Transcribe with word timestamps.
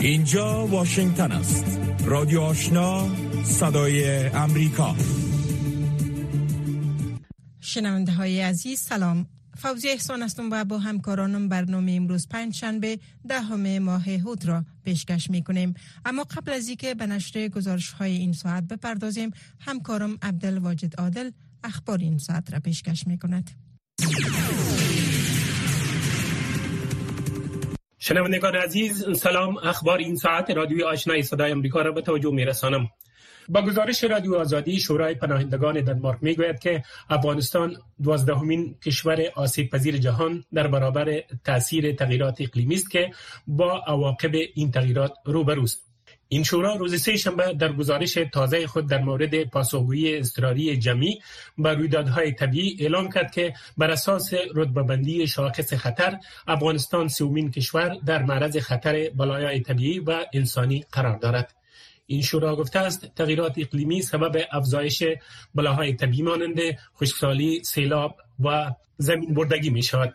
اینجا 0.00 0.66
واشنگتن 0.66 1.32
است. 1.32 1.80
رادیو 2.04 2.40
آشنا 2.40 3.08
صدای 3.44 4.26
امریکا. 4.26 4.96
شنونده 7.60 8.12
های 8.12 8.40
عزیز 8.40 8.80
سلام. 8.80 9.26
فوزی 9.56 9.88
احسان 9.88 10.22
هستم 10.22 10.48
و 10.52 10.64
با 10.64 10.78
همکارانم 10.78 11.48
برنامه 11.48 11.92
امروز 11.92 12.28
پنج 12.28 12.54
شنبه 12.54 12.98
دهم 13.28 13.78
ماه 13.78 14.10
هود 14.10 14.44
را 14.44 14.64
پیشکش 14.84 15.30
می 15.30 15.42
کنیم 15.42 15.74
اما 16.04 16.24
قبل 16.24 16.52
از 16.52 16.68
اینکه 16.68 16.94
به 16.94 17.06
نشر 17.06 17.48
گزارش 17.48 17.92
های 17.92 18.16
این 18.16 18.32
ساعت 18.32 18.64
بپردازیم 18.64 19.30
همکارم 19.60 20.18
عبدالواجد 20.22 21.00
عادل 21.00 21.30
اخبار 21.64 21.98
این 21.98 22.18
ساعت 22.18 22.52
را 22.52 22.60
پیشکش 22.60 23.06
می 23.06 23.18
کند 23.18 23.50
شنوندگان 28.08 28.56
عزیز 28.56 29.18
سلام. 29.18 29.56
اخبار 29.56 29.98
این 29.98 30.16
ساعت 30.16 30.50
رادیوی 30.50 30.82
آشنای 30.82 31.22
صدای 31.22 31.50
امریکا 31.50 31.82
را 31.82 31.92
به 31.92 32.02
توجه 32.02 32.30
می 32.30 32.44
رسانم 32.44 32.88
با 33.48 33.62
گزارش 33.62 34.04
رادیو 34.04 34.34
آزادی 34.34 34.80
شورای 34.80 35.14
پناهندگان 35.14 35.80
دنمارک 35.80 36.18
می 36.22 36.34
گوید 36.34 36.58
که 36.58 36.82
افغانستان 37.10 37.76
دوازدهمین 38.02 38.74
کشور 38.84 39.18
آسیب 39.34 39.70
پذیر 39.70 39.98
جهان 39.98 40.44
در 40.54 40.66
برابر 40.66 41.22
تاثیر 41.44 41.92
تغییرات 41.92 42.40
اقلیمی 42.40 42.74
است 42.74 42.90
که 42.90 43.10
با 43.46 43.82
عواقب 43.86 44.34
این 44.54 44.70
تغییرات 44.70 45.12
روبروست. 45.24 45.87
این 46.30 46.42
شورا 46.42 46.74
روز 46.74 47.02
سه 47.02 47.16
شنبه 47.16 47.54
در 47.54 47.72
گزارش 47.72 48.18
تازه 48.32 48.66
خود 48.66 48.88
در 48.88 48.98
مورد 48.98 49.44
پاسخگویی 49.44 50.16
اضطراری 50.16 50.76
جمعی 50.76 51.20
بر 51.58 51.74
رویدادهای 51.74 52.32
طبیعی 52.32 52.76
اعلام 52.80 53.12
کرد 53.12 53.32
که 53.32 53.54
بر 53.78 53.90
اساس 53.90 54.34
رتبه 54.54 54.82
بندی 54.82 55.26
شاخص 55.26 55.74
خطر 55.74 56.18
افغانستان 56.46 57.08
سومین 57.08 57.50
کشور 57.50 57.96
در 58.06 58.22
معرض 58.22 58.56
خطر 58.56 59.10
بلایای 59.16 59.60
طبیعی 59.60 59.98
و 59.98 60.24
انسانی 60.32 60.84
قرار 60.92 61.18
دارد 61.18 61.54
این 62.06 62.22
شورا 62.22 62.56
گفته 62.56 62.78
است 62.78 63.06
تغییرات 63.16 63.54
اقلیمی 63.58 64.02
سبب 64.02 64.44
افزایش 64.52 65.02
بلاهای 65.54 65.92
طبیعی 65.92 66.22
مانند 66.22 66.58
خشکسالی، 67.00 67.64
سیلاب 67.64 68.16
و 68.44 68.70
زمین 68.98 69.34
بردگی 69.34 69.70
می 69.70 69.82
شود. 69.82 70.14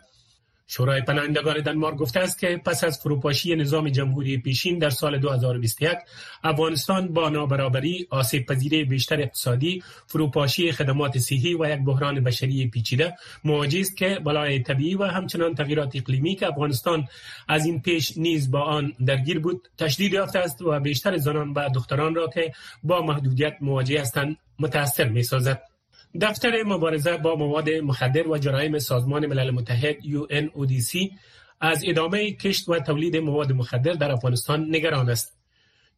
شورای 0.66 1.00
پناهندگان 1.00 1.60
دنمارک 1.60 1.96
گفته 1.96 2.20
است 2.20 2.38
که 2.38 2.60
پس 2.64 2.84
از 2.84 3.00
فروپاشی 3.00 3.56
نظام 3.56 3.88
جمهوری 3.88 4.38
پیشین 4.38 4.78
در 4.78 4.90
سال 4.90 5.18
2021 5.18 5.98
افغانستان 6.44 7.08
با 7.08 7.28
نابرابری، 7.28 8.06
آسیب 8.10 8.46
پذیری 8.46 8.84
بیشتر 8.84 9.20
اقتصادی، 9.20 9.82
فروپاشی 10.06 10.72
خدمات 10.72 11.18
صحی 11.18 11.54
و 11.54 11.70
یک 11.70 11.84
بحران 11.84 12.24
بشری 12.24 12.66
پیچیده 12.66 13.16
مواجه 13.44 13.80
است 13.80 13.96
که 13.96 14.18
بلای 14.24 14.58
طبیعی 14.58 14.94
و 14.94 15.04
همچنان 15.04 15.54
تغییرات 15.54 15.96
اقلیمی 15.96 16.34
که 16.34 16.46
افغانستان 16.46 17.08
از 17.48 17.66
این 17.66 17.82
پیش 17.82 18.18
نیز 18.18 18.50
با 18.50 18.60
آن 18.60 18.92
درگیر 19.06 19.38
بود 19.38 19.68
تشدید 19.78 20.12
یافته 20.12 20.38
است 20.38 20.62
و 20.62 20.80
بیشتر 20.80 21.16
زنان 21.16 21.52
و 21.52 21.68
دختران 21.74 22.14
را 22.14 22.28
که 22.28 22.52
با 22.82 23.02
محدودیت 23.02 23.56
مواجه 23.60 24.00
هستند 24.00 24.36
متاثر 24.58 25.08
می 25.08 25.22
سازد. 25.22 25.73
دفتر 26.20 26.62
مبارزه 26.62 27.16
با 27.16 27.36
مواد 27.36 27.70
مخدر 27.70 28.28
و 28.28 28.38
جرایم 28.38 28.78
سازمان 28.78 29.26
ملل 29.26 29.50
متحد 29.50 29.96
UNODC 30.00 31.12
از 31.60 31.82
ادامه 31.86 32.32
کشت 32.32 32.68
و 32.68 32.78
تولید 32.78 33.16
مواد 33.16 33.52
مخدر 33.52 33.92
در 33.92 34.10
افغانستان 34.10 34.66
نگران 34.68 35.10
است. 35.10 35.36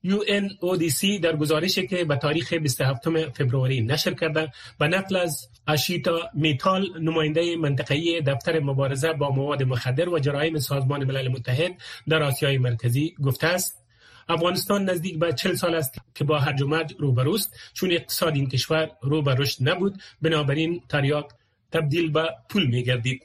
UNODC 0.06 1.20
در 1.22 1.36
گزارشی 1.36 1.86
که 1.86 2.04
به 2.04 2.16
تاریخ 2.16 2.52
27 2.52 3.30
فبروری 3.30 3.80
نشر 3.80 4.14
کرده 4.14 4.52
به 4.78 4.88
نقل 4.88 5.16
از 5.16 5.48
اشیتا 5.66 6.20
میتال 6.34 7.00
نماینده 7.00 7.56
منطقه‌ای 7.56 8.20
دفتر 8.20 8.60
مبارزه 8.60 9.12
با 9.12 9.30
مواد 9.30 9.62
مخدر 9.62 10.08
و 10.08 10.18
جرایم 10.18 10.58
سازمان 10.58 11.04
ملل 11.04 11.28
متحد 11.28 11.72
در 12.08 12.22
آسیای 12.22 12.58
مرکزی 12.58 13.14
گفته 13.24 13.46
است 13.46 13.85
افغانستان 14.28 14.90
نزدیک 14.90 15.18
به 15.18 15.32
چل 15.32 15.54
سال 15.54 15.74
است 15.74 16.00
که 16.14 16.24
با 16.24 16.38
هرج 16.38 16.62
و 16.62 16.66
مرج 16.66 16.94
روبروست 16.98 17.56
چون 17.72 17.92
اقتصاد 17.92 18.34
این 18.34 18.48
کشور 18.48 18.90
رو 19.02 19.22
به 19.22 19.34
رشد 19.34 19.68
نبود 19.68 20.02
بنابراین 20.22 20.82
تریاک 20.88 21.26
تبدیل 21.72 22.10
به 22.10 22.28
پول 22.48 22.66
می 22.66 22.82
گردید 22.82 23.22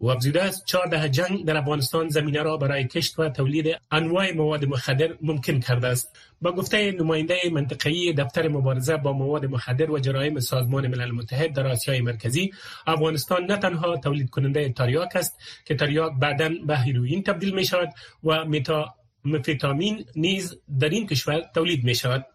و 0.00 0.06
افزوده 0.06 0.42
است 0.42 0.64
چهارده 0.64 1.08
جنگ 1.08 1.44
در 1.44 1.56
افغانستان 1.56 2.08
زمینه 2.08 2.42
را 2.42 2.56
برای 2.56 2.84
کشت 2.84 3.18
و 3.18 3.28
تولید 3.28 3.76
انواع 3.90 4.32
مواد 4.32 4.64
مخدر 4.64 5.14
ممکن 5.22 5.60
کرده 5.60 5.86
است. 5.86 6.16
با 6.42 6.52
گفته 6.52 6.92
نماینده 6.92 7.36
منطقه‌ای 7.52 8.12
دفتر 8.12 8.48
مبارزه 8.48 8.96
با 8.96 9.12
مواد 9.12 9.46
مخدر 9.46 9.90
و 9.90 9.98
جرایم 9.98 10.40
سازمان 10.40 10.86
ملل 10.86 11.10
متحد 11.10 11.52
در 11.52 11.66
آسیای 11.66 12.00
مرکزی 12.00 12.52
افغانستان 12.86 13.44
نه 13.44 13.56
تنها 13.56 13.96
تولید 13.96 14.30
کننده 14.30 14.68
تریاک 14.68 15.16
است 15.16 15.38
که 15.64 15.74
تریاک 15.74 16.12
بعدا 16.20 16.50
به 16.66 16.78
هیروئین 16.78 17.22
تبدیل 17.22 17.54
می 17.54 17.64
شود 17.64 17.88
و 18.24 18.44
متا 18.44 18.94
مفیتامین 19.26 20.04
نیز 20.16 20.58
در 20.80 20.88
این 20.88 21.06
کشور 21.06 21.40
تولید 21.54 21.84
می 21.84 21.94
شود. 21.94 22.26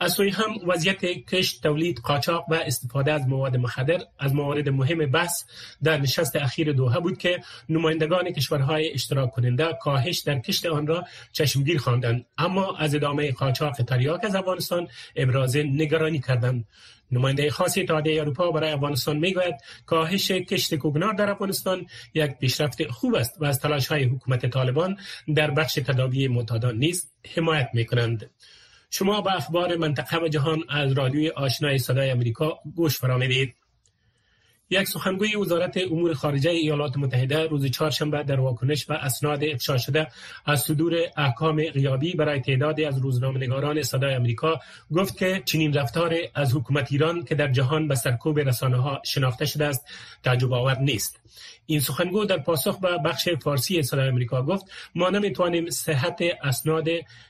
از 0.00 0.12
سوی 0.12 0.30
هم 0.30 0.50
وضعیت 0.66 1.04
کشت 1.04 1.62
تولید 1.62 1.98
قاچاق 1.98 2.44
و 2.48 2.54
استفاده 2.54 3.12
از 3.12 3.28
مواد 3.28 3.56
مخدر 3.56 4.00
از 4.18 4.34
موارد 4.34 4.68
مهم 4.68 5.06
بحث 5.06 5.44
در 5.82 5.98
نشست 5.98 6.36
اخیر 6.36 6.72
دوحه 6.72 7.00
بود 7.00 7.18
که 7.18 7.40
نمایندگان 7.68 8.30
کشورهای 8.30 8.92
اشتراک 8.92 9.30
کننده 9.30 9.78
کاهش 9.82 10.18
در 10.18 10.38
کشت 10.38 10.66
آن 10.66 10.86
را 10.86 11.04
چشمگیر 11.32 11.78
خواندند 11.78 12.26
اما 12.38 12.76
از 12.76 12.94
ادامه 12.94 13.32
قاچاق 13.32 13.76
تریاک 13.76 14.24
از 14.24 14.34
افغانستان 14.34 14.88
ابراز 15.16 15.56
نگرانی 15.56 16.18
کردند 16.18 16.64
نماینده 17.10 17.50
خاص 17.50 17.78
اتحادیه 17.78 18.20
اروپا 18.20 18.50
برای 18.50 18.70
افغانستان 18.70 19.16
می‌گوید 19.16 19.54
کاهش 19.86 20.30
کشت 20.30 20.74
کوکنار 20.74 21.12
در 21.12 21.30
افغانستان 21.30 21.86
یک 22.14 22.30
پیشرفت 22.38 22.90
خوب 22.90 23.14
است 23.14 23.36
و 23.40 23.44
از 23.44 23.60
تلاش 23.60 23.86
های 23.86 24.04
حکومت 24.04 24.46
طالبان 24.46 24.96
در 25.34 25.50
بخش 25.50 25.74
تداوی 25.74 26.28
معتادان 26.28 26.78
نیز 26.78 27.10
حمایت 27.34 27.68
می 27.74 27.86
کنند. 27.86 28.30
شما 28.90 29.20
به 29.20 29.36
اخبار 29.36 29.76
منطقه 29.76 30.18
و 30.18 30.28
جهان 30.28 30.64
از 30.68 30.92
رادیوی 30.92 31.28
آشنای 31.28 31.78
صدای 31.78 32.10
امریکا 32.10 32.58
گوش 32.74 32.98
فرامدید. 32.98 33.54
یک 34.70 34.88
سخنگوی 34.88 35.36
وزارت 35.36 35.76
امور 35.76 36.14
خارجه 36.14 36.50
ایالات 36.50 36.96
متحده 36.96 37.46
روز 37.46 37.66
چهارشنبه 37.66 38.22
در 38.22 38.40
واکنش 38.40 38.90
و 38.90 38.92
اسناد 38.92 39.44
افشا 39.44 39.78
شده 39.78 40.06
از 40.46 40.62
صدور 40.62 40.94
احکام 41.16 41.62
غیابی 41.62 42.14
برای 42.14 42.40
تعدادی 42.40 42.84
از 42.84 42.98
روزنامه‌نگاران 42.98 43.82
صدای 43.82 44.14
امریکا 44.14 44.60
گفت 44.92 45.16
که 45.16 45.42
چنین 45.44 45.74
رفتار 45.74 46.14
از 46.34 46.54
حکومت 46.54 46.92
ایران 46.92 47.24
که 47.24 47.34
در 47.34 47.52
جهان 47.52 47.88
به 47.88 47.94
سرکوب 47.94 48.38
رسانه 48.38 48.76
ها 48.76 49.02
شناخته 49.04 49.46
شده 49.46 49.64
است 49.64 49.86
تعجب 50.22 50.52
آور 50.52 50.78
نیست. 50.78 51.20
این 51.66 51.80
سخنگو 51.80 52.24
در 52.24 52.38
پاسخ 52.38 52.80
به 52.80 52.98
بخش 53.04 53.28
فارسی 53.28 53.82
صدای 53.82 54.08
امریکا 54.08 54.42
گفت 54.42 54.64
ما 54.94 55.10
نمی‌توانیم 55.10 55.70
صحت 55.70 56.22
اسناد 56.42 56.88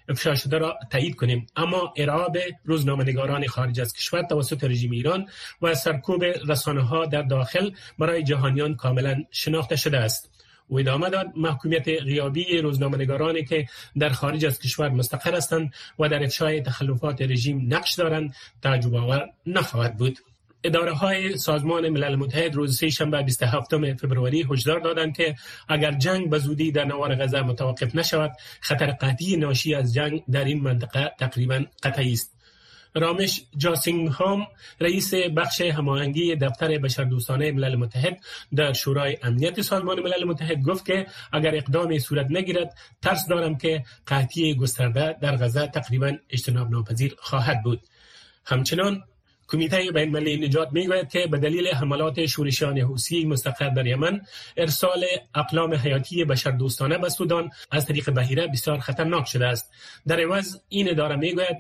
افشا 0.09 0.35
شده 0.35 0.59
را 0.59 0.79
تایید 0.91 1.17
کنیم 1.17 1.47
اما 1.57 1.93
ارعاب 1.97 2.39
روزنامه‌نگاران 2.65 3.47
خارج 3.47 3.81
از 3.81 3.93
کشور 3.93 4.23
توسط 4.23 4.65
رژیم 4.65 4.91
ایران 4.91 5.27
و 5.63 5.75
سرکوب 5.75 6.25
رسانه 6.25 6.83
ها 6.83 7.07
در 7.07 7.23
داخل 7.29 7.71
برای 7.99 8.23
جهانیان 8.23 8.75
کاملا 8.75 9.25
شناخته 9.31 9.77
شده 9.77 9.99
است. 9.99 10.31
و 10.71 10.77
ادامه 10.79 11.11
داد 11.11 11.27
محکومیت 11.37 11.89
غیابی 11.89 12.59
روزنامه‌نگارانی 12.59 13.45
که 13.45 13.67
در 13.99 14.09
خارج 14.09 14.47
از 14.47 14.59
کشور 14.59 14.89
مستقر 14.89 15.35
هستند 15.35 15.75
و 15.99 16.09
در 16.09 16.23
افشای 16.25 16.61
تخلفات 16.61 17.23
رژیم 17.23 17.75
نقش 17.75 17.95
دارند 17.95 18.35
تعجب 18.63 18.95
آور 18.95 19.29
نخواهد 19.47 19.97
بود. 19.97 20.19
اداره 20.65 20.93
های 20.93 21.37
سازمان 21.37 21.89
ملل 21.89 22.17
متحد 22.17 22.55
روز 22.55 22.79
سه 22.79 22.91
شنبه 22.91 23.23
27 23.23 23.95
فبروری 23.97 24.47
هشدار 24.51 24.81
دادند 24.81 25.17
که 25.17 25.35
اگر 25.69 25.93
جنگ 25.93 26.31
به 26.31 26.39
زودی 26.39 26.73
در 26.73 26.85
نوار 26.85 27.15
غزه 27.15 27.43
متوقف 27.43 27.95
نشود 27.95 28.33
خطر 28.61 28.87
قطعی 28.87 29.37
ناشی 29.37 29.75
از 29.75 29.95
جنگ 29.95 30.23
در 30.31 30.45
این 30.45 30.61
منطقه 30.61 31.13
تقریبا 31.19 31.65
قطعی 31.83 32.13
است. 32.13 32.36
رامش 32.97 33.43
جاسینگ 33.57 34.09
هام 34.09 34.47
رئیس 34.81 35.15
بخش 35.15 35.61
هماهنگی 35.61 36.37
دفتر 36.37 36.79
بشردوستانه 36.79 37.53
ملل 37.53 37.77
متحد 37.77 38.21
در 38.55 38.73
شورای 38.73 39.17
امنیت 39.23 39.61
سازمان 39.61 40.01
ملل 40.01 40.25
متحد 40.25 40.63
گفت 40.63 40.87
که 40.87 41.07
اگر 41.33 41.55
اقدامی 41.55 41.99
صورت 41.99 42.27
نگیرد 42.31 42.79
ترس 43.03 43.27
دارم 43.29 43.59
که 43.59 43.85
قحطی 44.07 44.55
گسترده 44.55 45.17
در 45.21 45.37
غزه 45.37 45.67
تقریبا 45.67 46.13
اجتناب 46.31 46.71
ناپذیر 46.71 47.15
خواهد 47.19 47.63
بود. 47.63 47.81
همچنان 48.47 49.03
کمیته 49.49 49.77
بین 49.77 50.17
المللی 50.17 50.47
نجات 50.47 50.69
می‌گوید 50.73 51.09
که 51.09 51.27
به 51.27 51.39
دلیل 51.39 51.69
حملات 51.69 52.27
شورشیان 52.27 52.79
حوسی 52.79 53.25
مستقر 53.25 53.69
در 53.69 53.87
یمن 53.87 54.21
ارسال 54.57 55.05
اقلام 55.35 55.75
حیاتی 55.75 56.25
بشردوستانه 56.25 56.99
به 56.99 57.09
سودان 57.09 57.51
از 57.71 57.87
طریق 57.87 58.11
بهیره 58.11 58.47
بسیار 58.47 58.79
خطرناک 58.79 59.27
شده 59.27 59.47
است. 59.47 59.73
در 60.07 60.21
عوض 60.21 60.57
این 60.69 60.91
اداره 60.91 61.17
می‌گوید 61.17 61.57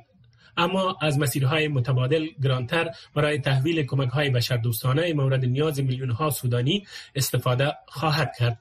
اما 0.56 0.98
از 1.02 1.18
مسیرهای 1.18 1.68
متبادل 1.68 2.26
گرانتر 2.42 2.90
برای 3.14 3.38
تحویل 3.38 3.82
کمک 3.82 4.08
های 4.08 4.30
بشردوستانه 4.30 5.12
مورد 5.12 5.44
نیاز 5.44 5.80
میلیون 5.80 6.10
ها 6.10 6.30
سودانی 6.30 6.86
استفاده 7.14 7.72
خواهد 7.86 8.32
کرد. 8.38 8.58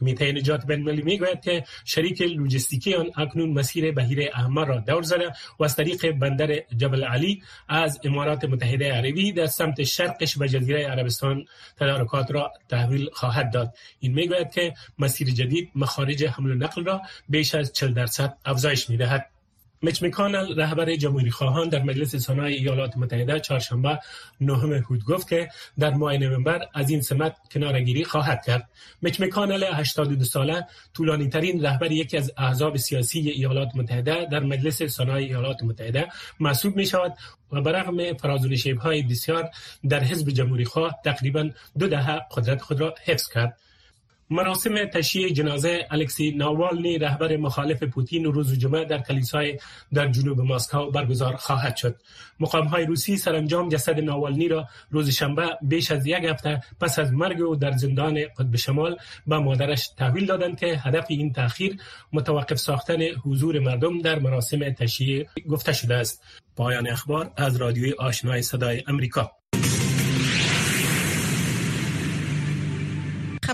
کمیته 0.00 0.32
نجات 0.32 0.66
بین 0.66 0.78
المللی 0.78 1.02
می‌گوید 1.02 1.40
که 1.40 1.64
شریک 1.84 2.22
لوجستیکی 2.22 2.94
آن 2.94 3.10
اکنون 3.16 3.50
مسیر 3.50 3.92
بهیر 3.92 4.30
احمر 4.34 4.64
را 4.64 4.78
دور 4.78 5.02
زده 5.02 5.32
و 5.58 5.64
از 5.64 5.76
طریق 5.76 6.10
بندر 6.10 6.60
جبل 6.76 7.04
علی 7.04 7.42
از 7.68 8.00
امارات 8.04 8.44
متحده 8.44 8.92
عربی 8.92 9.32
در 9.32 9.46
سمت 9.46 9.82
شرقش 9.82 10.38
به 10.38 10.48
جزیره 10.48 10.86
عربستان 10.86 11.44
تدارکات 11.76 12.30
را 12.30 12.52
تحویل 12.68 13.08
خواهد 13.12 13.52
داد. 13.52 13.74
این 14.00 14.12
می‌گوید 14.12 14.50
که 14.50 14.74
مسیر 14.98 15.30
جدید 15.30 15.70
مخارج 15.74 16.24
حمل 16.24 16.50
و 16.50 16.54
نقل 16.54 16.84
را 16.84 17.02
بیش 17.28 17.54
از 17.54 17.72
40 17.72 17.92
درصد 17.92 18.36
افزایش 18.44 18.90
می‌دهد. 18.90 19.35
مچ 19.86 20.02
میکانل 20.02 20.60
رهبر 20.60 20.96
جمهوری 20.96 21.30
خواهان 21.30 21.68
در 21.68 21.82
مجلس 21.82 22.16
سنای 22.16 22.54
ایالات 22.54 22.96
متحده 22.96 23.40
چهارشنبه 23.40 23.98
نهم 24.40 24.72
هود 24.72 25.04
گفت 25.04 25.28
که 25.28 25.48
در 25.78 25.90
ماه 25.90 26.16
نوامبر 26.16 26.68
از 26.74 26.90
این 26.90 27.00
سمت 27.00 27.36
کنارگیری 27.52 28.04
خواهد 28.04 28.44
کرد. 28.46 28.68
مچ 29.02 29.20
میکانل 29.20 29.64
82 29.74 30.24
ساله 30.24 30.66
طولانی 30.94 31.28
ترین 31.28 31.64
رهبر 31.66 31.92
یکی 31.92 32.16
از 32.16 32.32
احزاب 32.36 32.76
سیاسی 32.76 33.30
ایالات 33.30 33.68
متحده 33.74 34.26
در 34.32 34.40
مجلس 34.40 34.82
سنای 34.82 35.24
ایالات 35.24 35.62
متحده 35.62 36.08
محسوب 36.40 36.76
می 36.76 36.86
شود 36.86 37.14
و 37.52 37.60
برغم 37.60 38.12
فرازونشیب 38.12 38.78
های 38.78 39.02
بسیار 39.02 39.50
در 39.88 40.00
حزب 40.00 40.30
جمهوری 40.30 40.64
خواه 40.64 40.94
تقریبا 41.04 41.50
دو 41.78 41.88
دهه 41.88 42.20
قدرت 42.36 42.62
خود 42.62 42.80
را 42.80 42.94
حفظ 43.04 43.28
کرد. 43.28 43.58
مراسم 44.30 44.84
تشییع 44.84 45.32
جنازه 45.32 45.86
الکسی 45.90 46.30
ناوالنی 46.30 46.98
رهبر 46.98 47.36
مخالف 47.36 47.82
پوتین 47.82 48.24
روز 48.24 48.58
جمعه 48.58 48.84
در 48.84 48.98
کلیسای 48.98 49.58
در 49.92 50.08
جنوب 50.08 50.40
مسکو 50.40 50.90
برگزار 50.90 51.36
خواهد 51.36 51.76
شد. 51.76 51.96
مقام 52.40 52.66
های 52.66 52.86
روسی 52.86 53.16
سرانجام 53.16 53.68
جسد 53.68 54.00
ناوالنی 54.00 54.48
را 54.48 54.68
روز 54.90 55.10
شنبه 55.10 55.58
بیش 55.62 55.90
از 55.90 56.06
یک 56.06 56.24
هفته 56.24 56.62
پس 56.80 56.98
از 56.98 57.12
مرگ 57.12 57.42
او 57.42 57.56
در 57.56 57.72
زندان 57.72 58.14
قطب 58.38 58.56
شمال 58.56 58.96
به 59.26 59.38
مادرش 59.38 59.88
تحویل 59.88 60.26
دادند 60.26 60.58
که 60.58 60.66
هدف 60.66 61.06
این 61.08 61.32
تاخیر 61.32 61.76
متوقف 62.12 62.58
ساختن 62.58 63.02
حضور 63.24 63.58
مردم 63.58 64.00
در 64.00 64.18
مراسم 64.18 64.70
تشییع 64.70 65.26
گفته 65.48 65.72
شده 65.72 65.94
است. 65.94 66.24
پایان 66.56 66.88
اخبار 66.88 67.32
از 67.36 67.56
رادیوی 67.56 67.92
آشنای 67.92 68.42
صدای 68.42 68.82
امریکا 68.86 69.32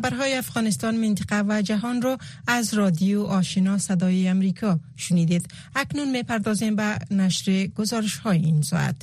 خبرهای 0.02 0.34
افغانستان 0.34 0.96
منطقه 0.96 1.44
و 1.48 1.62
جهان 1.62 2.02
را 2.02 2.18
از 2.46 2.74
رادیو 2.74 3.22
آشنا 3.22 3.78
صدای 3.78 4.28
امریکا 4.28 4.80
شنیدید. 4.96 5.46
اکنون 5.76 6.10
می‌پردازیم 6.10 6.76
به 6.76 6.98
نشر 7.10 7.66
گزارش 7.66 8.16
های 8.18 8.38
این 8.38 8.62
ساعت. 8.62 8.96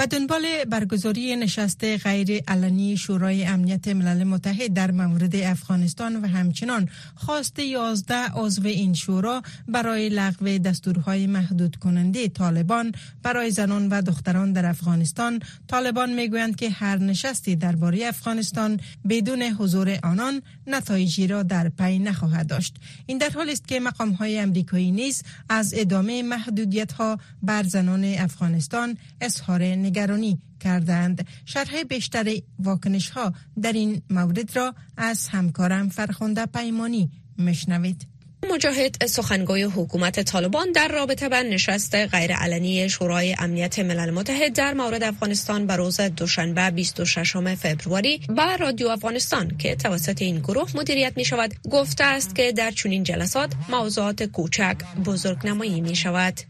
به 0.00 0.06
دنبال 0.06 0.64
برگزاری 0.64 1.36
نشست 1.36 1.84
غیر 1.84 2.42
علنی 2.48 2.96
شورای 2.96 3.44
امنیت 3.44 3.88
ملل 3.88 4.24
متحد 4.24 4.72
در 4.74 4.90
مورد 4.90 5.36
افغانستان 5.36 6.16
و 6.16 6.26
همچنان 6.26 6.88
خواست 7.14 7.58
11 7.58 8.14
عضو 8.14 8.66
این 8.66 8.94
شورا 8.94 9.42
برای 9.68 10.08
لغو 10.08 10.58
دستورهای 10.58 11.26
محدود 11.26 11.76
کننده 11.76 12.28
طالبان 12.28 12.92
برای 13.22 13.50
زنان 13.50 13.88
و 13.88 14.02
دختران 14.02 14.52
در 14.52 14.66
افغانستان. 14.66 15.40
طالبان 15.68 16.12
می‌گویند 16.12 16.56
که 16.56 16.70
هر 16.70 16.98
نشستی 16.98 17.56
درباره 17.56 18.06
افغانستان 18.06 18.80
بدون 19.08 19.42
حضور 19.42 19.98
آنان 20.02 20.42
نتایجی 20.66 21.26
را 21.26 21.42
در 21.42 21.68
پی 21.68 21.98
نخواهد 21.98 22.46
داشت. 22.46 22.76
این 23.06 23.18
در 23.18 23.30
حالی 23.30 23.52
است 23.52 23.68
که 23.68 23.80
مقام 23.80 24.10
های 24.10 24.38
امریکایی 24.38 24.90
نیز 24.90 25.22
از 25.48 25.74
ادامه 25.76 26.22
محدودیت 26.22 26.92
ها 26.92 27.18
بر 27.42 27.62
زنان 27.62 28.04
افغانستان 28.04 28.96
اظهار 29.20 29.62
نگرانی 29.90 30.40
کردند. 30.60 31.26
شرح 31.44 31.82
بیشتر 31.82 32.34
واکنش 32.58 33.10
ها 33.10 33.32
در 33.62 33.72
این 33.72 34.02
مورد 34.10 34.56
را 34.56 34.74
از 34.96 35.28
همکارم 35.28 35.88
فرخنده 35.88 36.46
پیمانی 36.46 37.10
مشنوید 37.38 38.06
مجاهد 38.52 39.06
سخنگوی 39.06 39.62
حکومت 39.62 40.20
طالبان 40.20 40.72
در 40.72 40.88
رابطه 40.88 41.28
با 41.28 41.42
نشست 41.42 41.94
غیرعلنی 41.94 42.88
شورای 42.88 43.36
امنیت 43.38 43.78
ملل 43.78 44.10
متحد 44.10 44.52
در 44.52 44.74
مورد 44.74 45.02
افغانستان 45.02 45.66
به 45.66 45.76
روز 45.76 46.00
دوشنبه 46.00 46.70
26 46.70 47.36
فوریه 47.80 48.18
با 48.36 48.54
رادیو 48.54 48.88
افغانستان 48.88 49.56
که 49.56 49.76
توسط 49.76 50.22
این 50.22 50.38
گروه 50.38 50.70
مدیریت 50.74 51.12
می 51.16 51.24
شود 51.24 51.54
گفته 51.70 52.04
است 52.04 52.34
که 52.34 52.52
در 52.52 52.70
چنین 52.70 53.02
جلسات 53.02 53.52
موضوعات 53.68 54.22
کوچک 54.22 54.76
بزرگ 55.04 55.46
نمایی 55.46 55.80
می 55.80 55.96
شود 55.96 56.40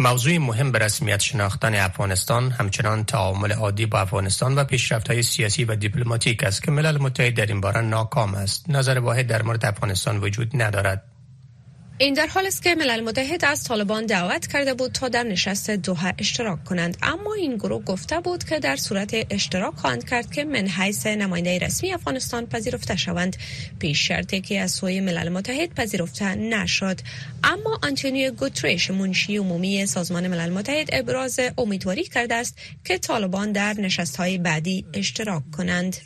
موضوع 0.00 0.38
مهم 0.38 0.72
به 0.72 0.78
رسمیت 0.78 1.20
شناختن 1.20 1.74
افغانستان 1.74 2.50
همچنان 2.50 3.04
تعامل 3.04 3.52
عادی 3.52 3.86
با 3.86 4.00
افغانستان 4.00 4.54
و 4.54 4.64
پیشرفت 4.64 5.10
های 5.10 5.22
سیاسی 5.22 5.64
و 5.64 5.76
دیپلماتیک 5.76 6.44
است 6.44 6.62
که 6.62 6.70
ملل 6.70 6.98
متحد 6.98 7.34
در 7.34 7.46
این 7.46 7.60
باره 7.60 7.80
ناکام 7.80 8.34
است. 8.34 8.70
نظر 8.70 8.98
واحد 8.98 9.26
در 9.26 9.42
مورد 9.42 9.64
افغانستان 9.64 10.18
وجود 10.18 10.62
ندارد. 10.62 11.19
این 12.02 12.14
در 12.14 12.26
حال 12.26 12.46
است 12.46 12.62
که 12.62 12.74
ملل 12.74 13.00
متحد 13.00 13.44
از 13.44 13.64
طالبان 13.64 14.06
دعوت 14.06 14.46
کرده 14.46 14.74
بود 14.74 14.92
تا 14.92 15.08
در 15.08 15.22
نشست 15.22 15.70
دوحه 15.70 16.14
اشتراک 16.18 16.64
کنند. 16.64 16.96
اما 17.02 17.34
این 17.34 17.56
گروه 17.56 17.84
گفته 17.84 18.20
بود 18.20 18.44
که 18.44 18.58
در 18.58 18.76
صورت 18.76 19.26
اشتراک 19.30 19.74
خواهند 19.74 20.08
کرد 20.08 20.32
که 20.32 20.44
من 20.44 20.68
حیث 20.68 21.06
نماینده 21.06 21.58
رسمی 21.58 21.92
افغانستان 21.92 22.46
پذیرفته 22.46 22.96
شوند. 22.96 23.36
پیش 23.78 24.08
شرطی 24.08 24.40
که 24.40 24.60
از 24.60 24.72
سوی 24.72 25.00
ملل 25.00 25.28
متحد 25.28 25.74
پذیرفته 25.74 26.34
نشد. 26.34 27.00
اما 27.44 27.78
آنتونیو 27.82 28.30
گوتریش 28.30 28.90
منشی 28.90 29.36
عمومی 29.36 29.86
سازمان 29.86 30.28
ملل 30.28 30.50
متحد 30.50 30.88
ابراز 30.92 31.40
امیدواری 31.58 32.04
کرده 32.04 32.34
است 32.34 32.58
که 32.84 32.98
طالبان 32.98 33.52
در 33.52 33.72
نشست 33.72 34.16
های 34.16 34.38
بعدی 34.38 34.84
اشتراک 34.94 35.42
کنند. 35.50 35.96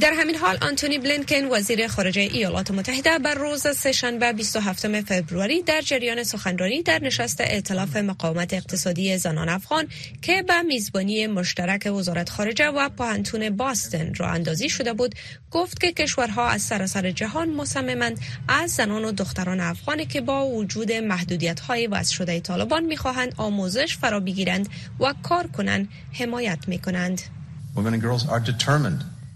در 0.00 0.12
همین 0.12 0.36
حال 0.36 0.58
آنتونی 0.60 0.98
بلینکن 0.98 1.44
وزیر 1.44 1.88
خارجه 1.88 2.20
ایالات 2.20 2.70
متحده 2.70 3.18
بر 3.18 3.34
روز 3.34 3.66
سهشنبه 3.76 4.32
27 4.32 5.22
فوریه 5.22 5.62
در 5.62 5.80
جریان 5.80 6.24
سخنرانی 6.24 6.82
در 6.82 6.98
نشست 7.02 7.40
ائتلاف 7.40 7.96
مقاومت 7.96 8.54
اقتصادی 8.54 9.18
زنان 9.18 9.48
افغان 9.48 9.88
که 10.22 10.42
به 10.42 10.62
میزبانی 10.62 11.26
مشترک 11.26 11.92
وزارت 11.92 12.30
خارجه 12.30 12.68
و 12.68 12.88
پاهنتون 12.88 13.50
باستن 13.50 14.14
را 14.14 14.28
اندازی 14.28 14.68
شده 14.68 14.92
بود 14.92 15.14
گفت 15.50 15.80
که 15.80 15.92
کشورها 15.92 16.48
از 16.48 16.62
سراسر 16.62 17.10
جهان 17.10 17.50
مصممند 17.50 18.20
از 18.48 18.70
زنان 18.70 19.04
و 19.04 19.12
دختران 19.12 19.60
افغانی 19.60 20.06
که 20.06 20.20
با 20.20 20.46
وجود 20.46 20.92
محدودیت 20.92 21.60
های 21.60 21.86
وضع 21.86 22.12
شده 22.12 22.40
طالبان 22.40 22.84
می‌خواهند 22.84 23.34
آموزش 23.36 23.96
فرا 23.96 24.20
بگیرند 24.20 24.68
و 25.00 25.14
کار 25.22 25.46
کنند 25.46 25.88
حمایت 26.12 26.58
می‌کنند. 26.66 27.22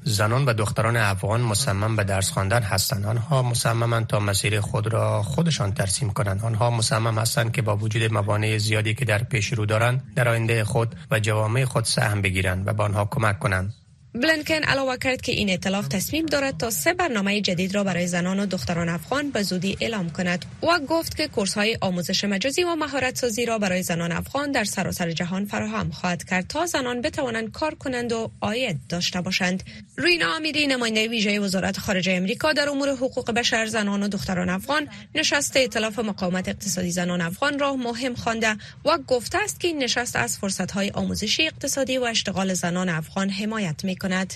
زنان 0.08 0.44
و 0.44 0.52
دختران 0.52 0.96
افغان 0.96 1.40
مصمم 1.40 1.96
به 1.96 2.04
درس 2.04 2.30
خواندن 2.30 2.62
هستند. 2.62 3.06
آنها 3.06 3.42
مصممند 3.42 4.06
تا 4.06 4.20
مسیر 4.20 4.60
خود 4.60 4.92
را 4.92 5.22
خودشان 5.22 5.72
ترسیم 5.72 6.10
کنند. 6.10 6.44
آنها 6.44 6.70
مصمم 6.70 7.18
هستند 7.18 7.52
که 7.52 7.62
با 7.62 7.76
وجود 7.76 8.12
موانع 8.12 8.58
زیادی 8.58 8.94
که 8.94 9.04
در 9.04 9.22
پیش 9.22 9.52
رو 9.52 9.66
دارند 9.66 10.12
در 10.16 10.28
آینده 10.28 10.64
خود 10.64 10.96
و 11.10 11.20
جوامع 11.20 11.64
خود 11.64 11.84
سهم 11.84 12.22
بگیرند 12.22 12.68
و 12.68 12.72
به 12.72 12.82
آنها 12.82 13.04
کمک 13.04 13.38
کنند. 13.38 13.74
بلنکن 14.22 14.54
علاوه 14.54 14.96
کرد 14.96 15.20
که 15.20 15.32
این 15.32 15.50
اطلاف 15.50 15.88
تصمیم 15.88 16.26
دارد 16.26 16.56
تا 16.58 16.70
سه 16.70 16.94
برنامه 16.94 17.40
جدید 17.40 17.74
را 17.74 17.84
برای 17.84 18.06
زنان 18.06 18.40
و 18.40 18.46
دختران 18.46 18.88
افغان 18.88 19.30
به 19.30 19.42
زودی 19.42 19.76
اعلام 19.80 20.10
کند 20.10 20.44
و 20.62 20.78
گفت 20.88 21.16
که 21.16 21.28
کورس 21.28 21.54
های 21.54 21.78
آموزش 21.80 22.24
مجازی 22.24 22.64
و 22.64 22.74
مهارت 22.74 23.16
سازی 23.18 23.46
را 23.46 23.58
برای 23.58 23.82
زنان 23.82 24.12
افغان 24.12 24.52
در 24.52 24.64
سراسر 24.64 25.10
جهان 25.10 25.44
فراهم 25.44 25.90
خواهد 25.90 26.24
کرد 26.24 26.46
تا 26.48 26.66
زنان 26.66 27.00
بتوانند 27.00 27.52
کار 27.52 27.74
کنند 27.74 28.12
و 28.12 28.30
آید 28.40 28.80
داشته 28.88 29.20
باشند. 29.20 29.62
رینا 29.98 30.36
امیری 30.36 30.66
نماینده 30.66 31.08
ویژه 31.08 31.40
وزارت 31.40 31.78
خارجه 31.78 32.12
امریکا 32.12 32.52
در 32.52 32.68
امور 32.68 32.88
حقوق 32.88 33.30
بشر 33.30 33.66
زنان 33.66 34.02
و 34.02 34.08
دختران 34.08 34.48
افغان 34.48 34.88
نشست 35.14 35.56
ائتلاف 35.56 35.98
مقاومت 35.98 36.48
اقتصادی 36.48 36.90
زنان 36.90 37.20
افغان 37.20 37.58
را 37.58 37.76
مهم 37.76 38.14
خوانده 38.14 38.56
و 38.84 38.98
گفته 39.06 39.38
است 39.38 39.60
که 39.60 39.68
این 39.68 39.78
نشست 39.82 40.16
از 40.16 40.38
فرصت 40.38 40.70
های 40.70 40.90
آموزشی 40.90 41.46
اقتصادی 41.46 41.98
و 41.98 42.04
اشتغال 42.04 42.54
زنان 42.54 42.88
افغان 42.88 43.30
حمایت 43.30 43.84
می 43.84 43.96
کند. 44.08 44.34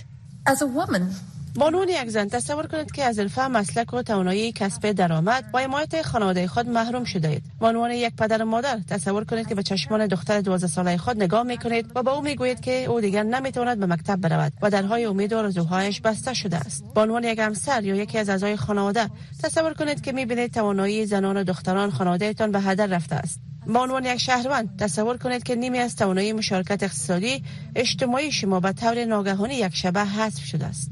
بانون 1.55 1.89
یک 1.89 2.09
زن 2.09 2.29
تصور 2.29 2.67
کنید 2.67 2.93
که 2.93 3.05
از 3.05 3.19
الفا 3.19 3.49
مسلک 3.49 3.95
و 3.95 4.03
توانایی 4.03 4.53
کسب 4.53 4.93
درآمد 4.93 5.45
و 5.55 5.59
حمایت 5.59 6.03
خانواده 6.03 6.47
خود 6.47 6.69
محروم 6.69 7.05
شده 7.05 7.29
اید 7.29 7.43
به 7.61 7.67
عنوان 7.67 7.91
یک 7.91 8.17
پدر 8.17 8.43
و 8.43 8.45
مادر 8.45 8.81
تصور 8.89 9.25
کنید 9.25 9.49
که 9.49 9.55
به 9.55 9.63
چشمان 9.63 10.07
دختر 10.07 10.41
12 10.41 10.67
ساله 10.67 10.97
خود 10.97 11.17
نگاه 11.17 11.43
می 11.43 11.59
کنید 11.59 11.93
و 11.95 12.03
به 12.03 12.11
او 12.11 12.23
می 12.23 12.37
گویید 12.37 12.61
که 12.61 12.85
او 12.85 13.01
دیگر 13.01 13.23
نمی‌تواند 13.23 13.79
به 13.79 13.87
مکتب 13.87 14.17
برود 14.21 14.53
و 14.63 14.71
درهای 14.71 15.05
امید 15.05 15.33
و 15.33 15.39
آرزوهایش 15.39 16.01
بسته 16.01 16.35
شده 16.35 16.57
است. 16.57 16.85
به 16.95 17.01
عنوان 17.01 17.25
یک 17.25 17.39
همسر 17.39 17.85
یا 17.85 17.95
یکی 17.95 18.19
از 18.19 18.29
اعضای 18.29 18.57
خانواده 18.57 19.11
تصور 19.43 19.75
کنید 19.75 20.01
که 20.01 20.13
می 20.13 20.27
بینید 20.27 20.55
توانایی 20.55 21.07
زنان 21.07 21.37
و 21.37 21.45
دختران 21.45 21.91
خانوادهتان 21.91 22.53
به 22.53 22.61
هدر 22.61 22.87
رفته 22.87 23.17
است. 23.17 23.50
به 23.73 23.79
عنوان 23.79 24.05
یک 24.05 24.19
شهروند 24.21 24.79
تصور 24.79 25.17
کنید 25.17 25.43
که 25.43 25.55
نیمی 25.55 25.79
از 25.79 25.97
توانایی 25.97 26.33
مشارکت 26.33 26.83
اقتصادی 26.83 27.45
اجتماعی 27.77 28.33
شما 28.33 28.61
به 28.61 28.73
طور 28.73 29.05
ناگهانی 29.05 29.55
یک 29.55 29.75
شبه 29.75 30.05
حذف 30.05 30.45
شده 30.45 30.67
است. 30.67 30.91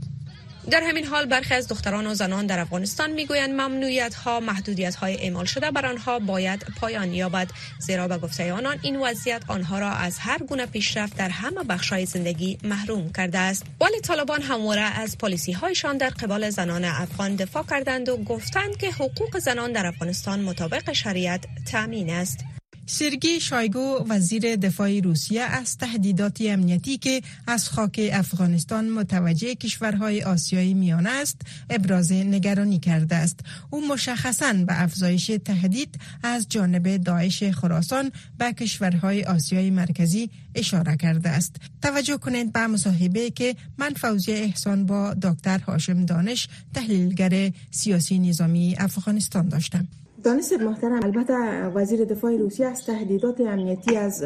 در 0.70 0.82
همین 0.82 1.06
حال 1.06 1.26
برخی 1.26 1.54
از 1.54 1.68
دختران 1.68 2.06
و 2.06 2.14
زنان 2.14 2.47
در 2.47 2.58
افغانستان 2.58 3.11
می‌گویند 3.11 3.50
ممنوعیت 3.50 4.14
ها 4.14 4.40
محدودیت 4.40 4.94
های 4.94 5.16
اعمال 5.16 5.44
شده 5.44 5.70
بر 5.70 5.87
آنها 5.87 6.18
باید 6.18 6.66
پایان 6.80 7.12
یابد 7.12 7.50
زیرا 7.78 8.08
به 8.08 8.18
گفته 8.18 8.52
آنان 8.52 8.78
این 8.82 8.97
وضعیت 8.97 9.42
آنها 9.49 9.78
را 9.78 9.90
از 9.90 10.18
هر 10.18 10.38
گونه 10.38 10.66
پیشرفت 10.66 11.16
در 11.16 11.28
همه 11.28 11.61
های 11.90 12.06
زندگی 12.06 12.58
محروم 12.64 13.12
کرده 13.12 13.38
است. 13.38 13.64
ولی 13.80 14.00
طالبان 14.00 14.42
همواره 14.42 14.80
از 14.80 15.18
پالیسی 15.18 15.52
هایشان 15.52 15.99
در 15.99 16.11
قبال 16.11 16.50
زنان 16.50 16.85
افغان 16.85 17.37
دفاع 17.37 17.64
کردند 17.70 18.08
و 18.08 18.16
گفتند 18.16 18.76
که 18.76 18.90
حقوق 18.90 19.38
زنان 19.38 19.73
در 19.73 19.87
افغانستان 19.87 20.40
مطابق 20.40 20.92
شریعت 20.92 21.44
تامین 21.73 22.11
است. 22.11 22.44
سرگی 22.90 23.40
شایگو 23.40 24.04
وزیر 24.09 24.57
دفاع 24.57 25.00
روسیه 25.00 25.42
از 25.42 25.78
تهدیدات 25.78 26.38
امنیتی 26.40 26.99
که 26.99 27.23
از 27.47 27.68
خاک 27.68 28.11
افغانستان 28.12 28.88
متوجه 28.90 29.54
کشورهای 29.54 30.23
آسیای 30.23 30.75
میانه 30.75 31.11
است 31.11 31.40
ابراز 31.71 32.12
نگرانی 32.12 32.78
کرده 32.78 33.16
است. 33.16 33.40
او 33.71 33.88
مشخصا 33.88 34.52
به 34.52 34.83
افزایش 34.83 35.26
تهدید 35.45 36.00
از 36.23 36.47
جانب 36.49 36.97
داعش 36.97 37.45
خراسان 37.45 38.12
به 38.38 38.52
کشورهای 38.52 39.25
آسیای 39.25 39.71
مرکزی 39.71 40.30
اشاره 40.54 40.97
کرده 40.97 41.28
است. 41.28 41.57
توجه 41.83 42.16
کنید 42.16 42.52
به 42.52 42.66
مصاحبه 42.66 43.30
که 43.30 43.57
من 43.78 43.95
فوزی 43.95 44.33
احسان 44.33 44.87
با 44.87 45.14
دکتر 45.23 45.59
هاشم 45.59 46.07
دانش 46.07 46.49
تحلیلگر 46.75 47.52
سیاسی 47.71 48.18
نظامی 48.18 48.76
افغانستان 48.78 49.49
داشتم. 49.49 49.88
دانست 50.25 50.52
محترم 50.52 51.04
البته 51.04 51.34
وزیر 51.75 52.04
دفاع 52.04 52.37
روسیه 52.37 52.66
از 52.66 52.87
تهدیدات 52.87 53.40
امنیتی 53.40 53.96
از 53.96 54.25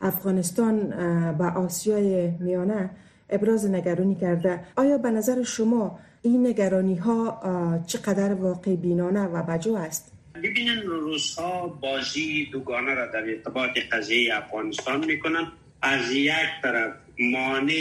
افغانستان 0.00 0.90
به 1.38 1.44
آسیای 1.44 2.30
میانه 2.40 2.90
ابراز 3.30 3.70
نگرانی 3.70 4.14
کرده 4.14 4.60
آیا 4.76 4.98
به 4.98 5.10
نظر 5.10 5.42
شما 5.42 5.98
این 6.22 6.46
نگرانی 6.46 6.96
ها 6.96 7.40
چقدر 7.86 8.34
واقع 8.34 8.76
بینانه 8.76 9.24
و 9.24 9.42
بجو 9.42 9.74
است؟ 9.74 10.12
ببینن 10.34 10.82
روس 10.82 11.38
ها 11.38 11.68
بازی 11.68 12.48
دوگانه 12.52 12.94
را 12.94 13.06
در 13.06 13.24
ارتباط 13.24 13.70
قضیه 13.92 14.36
افغانستان 14.36 15.04
می‌کنن 15.04 15.52
از 15.82 16.12
یک 16.12 16.32
طرف 16.62 16.92
مانع 17.18 17.74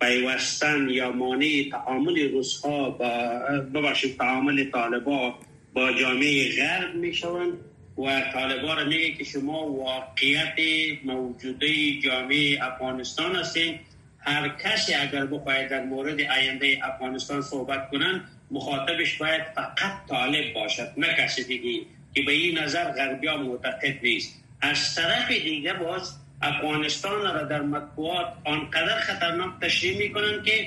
پیوستن 0.00 0.88
یا 0.88 1.12
مانع 1.12 1.64
تعامل 1.70 2.32
روس 2.32 2.64
ها 2.64 2.90
با 2.90 3.40
ببخشید 3.74 4.18
تعامل 4.18 4.70
طالبان 4.70 5.32
با 5.74 5.92
جامعه 5.92 6.56
غرب 6.56 6.94
می‌شوند 6.94 7.52
و 7.98 8.20
طالبان 8.32 8.76
را 8.76 8.84
میگه 8.84 9.12
که 9.12 9.24
شما 9.24 9.66
واقعیت 9.66 10.58
موجوده 11.04 12.00
جامعه 12.00 12.58
افغانستان 12.62 13.36
هستین. 13.36 13.78
هر 14.18 14.48
کسی 14.48 14.94
اگر 14.94 15.26
بخواهد 15.26 15.70
در 15.70 15.84
مورد 15.84 16.20
آینده 16.20 16.78
افغانستان 16.82 17.42
صحبت 17.42 17.90
کنن 17.90 18.24
مخاطبش 18.50 19.16
باید 19.16 19.42
فقط 19.54 20.06
طالب 20.08 20.54
باشد 20.54 20.92
نه 20.96 21.06
کسی 21.06 21.44
دیگه. 21.44 21.80
که 22.14 22.22
به 22.22 22.32
این 22.32 22.58
نظر 22.58 22.92
غربی 22.92 23.28
معتقد 23.28 23.98
نیست. 24.02 24.44
از 24.60 24.94
طرف 24.94 25.30
دیگه 25.30 25.72
باز 25.72 26.16
افغانستان 26.42 27.22
را 27.22 27.42
در 27.42 27.62
مطبوعات 27.62 28.26
آنقدر 28.44 29.00
خطرناک 29.00 29.60
تشریح 29.60 29.98
می‌کنن 29.98 30.42
که 30.44 30.66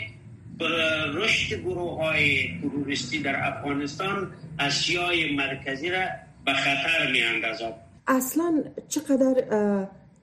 رشد 1.13 1.61
گروه 1.61 2.03
های 2.03 2.49
تروریستی 2.61 3.19
در 3.19 3.47
افغانستان 3.47 4.31
اشیای 4.59 5.35
مرکزی 5.35 5.89
را 5.89 6.05
به 6.45 6.53
خطر 6.53 7.11
می 7.11 7.21
اندازد 7.21 7.73
اصلا 8.07 8.63
چقدر 8.87 9.33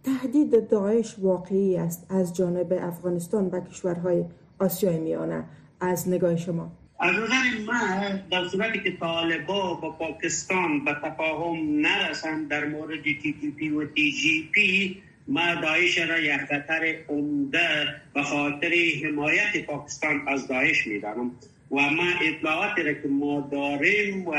تهدید 0.05 0.69
داعش 0.69 1.15
واقعی 1.19 1.77
است 1.77 2.07
از 2.11 2.37
جانب 2.37 2.73
افغانستان 2.73 3.47
و 3.47 3.61
کشورهای 3.61 4.25
آسیای 4.59 4.99
میانه 4.99 5.45
از 5.81 6.09
نگاه 6.09 6.37
شما؟ 6.37 6.73
از 7.01 7.15
نظر 7.15 7.73
من 7.73 8.23
در 8.31 8.49
صورتی 8.49 8.81
که 8.81 8.97
طالبا 9.01 9.75
با 9.75 9.91
پاکستان 9.91 10.85
به 10.85 10.97
تفاهم 11.05 11.81
نرسند 11.81 12.49
در 12.49 12.65
مورد 12.65 13.03
تی 13.03 13.37
تی 13.41 13.51
پی 13.51 13.69
و 13.69 13.87
تی 13.87 14.13
جی 14.13 14.49
پی 14.53 15.03
ما 15.33 15.55
داعش 15.55 15.99
را 15.99 16.19
یک 16.19 16.37
خطر 16.37 16.95
عمده 17.09 17.87
به 18.15 18.23
خاطر 18.23 18.73
حمایت 19.05 19.67
پاکستان 19.67 20.29
از 20.29 20.49
داعش 20.49 20.87
می‌دانم. 20.87 21.31
و 21.71 21.77
ما 21.77 22.05
اطلاعات 22.23 22.79
را 22.79 22.93
که 22.93 23.09
ما 23.09 23.49
داریم 23.53 24.29
و 24.29 24.35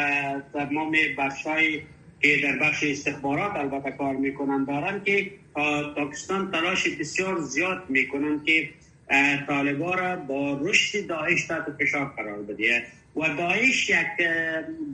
تمام 0.53 0.91
بخشای 1.17 1.81
که 2.21 2.37
در 2.43 2.57
بخش 2.57 2.83
استخبارات 2.83 3.55
البته 3.55 3.91
کار 3.91 4.15
می‌کنن 4.15 4.63
دارن 4.63 5.03
که 5.03 5.31
پاکستان 5.95 6.51
تلاش 6.51 6.87
بسیار 6.87 7.39
زیاد 7.41 7.83
می‌کنن 7.89 8.41
که 8.45 8.69
طالبا 9.47 9.95
را 9.95 10.15
با 10.15 10.59
رشد 10.61 11.07
داعش 11.07 11.43
تحت 11.43 11.65
فشار 11.79 12.05
قرار 12.05 12.41
بده 12.41 12.83
و 13.15 13.35
داعش 13.37 13.89
یک 13.89 14.27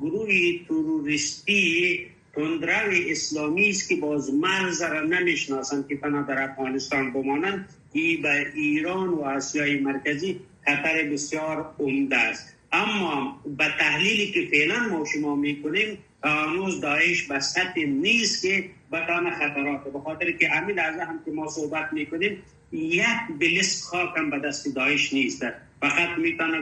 گروه 0.01 0.29
تروریستی 0.67 2.07
تندرو 2.39 2.91
اسلامی 3.09 3.69
است 3.69 3.89
که 3.89 3.95
باز 3.95 4.33
مرز 4.33 4.81
را 4.81 5.01
نمی‌شناسند 5.01 5.87
که 5.87 5.97
تنها 5.97 6.21
در 6.21 6.43
افغانستان 6.43 7.13
بمانند. 7.13 7.69
ای 7.93 8.17
به 8.17 8.51
ایران 8.53 9.09
و 9.09 9.21
آسیای 9.21 9.79
مرکزی 9.79 10.39
خطر 10.65 11.03
بسیار 11.11 11.75
عمده 11.79 12.17
است. 12.17 12.55
اما 12.71 13.41
به 13.57 13.65
تحلیلی 13.79 14.31
که 14.31 14.47
فعلا 14.51 14.79
ما 14.89 15.05
شما 15.13 15.35
می‌کنیم 15.35 15.97
هنوز 16.23 16.81
داعش 16.81 17.23
به 17.23 17.39
سطح 17.39 17.81
نیست 17.81 18.41
که 18.41 18.69
بتانه 18.91 19.31
خطرات 19.31 19.93
به 19.93 19.99
خاطر 19.99 20.31
که 20.31 20.49
همین 20.49 20.75
لحظه 20.75 21.03
هم 21.03 21.19
که 21.25 21.31
ما 21.31 21.47
صحبت 21.47 21.93
می‌کنیم 21.93 22.37
یک 22.71 23.05
بلست 23.39 23.83
خاک 23.83 24.09
هم 24.17 24.29
به 24.29 24.39
دست 24.39 24.75
داعش 24.75 25.13
نیست. 25.13 25.45
فقط 25.81 26.17
می‌تونه 26.17 26.57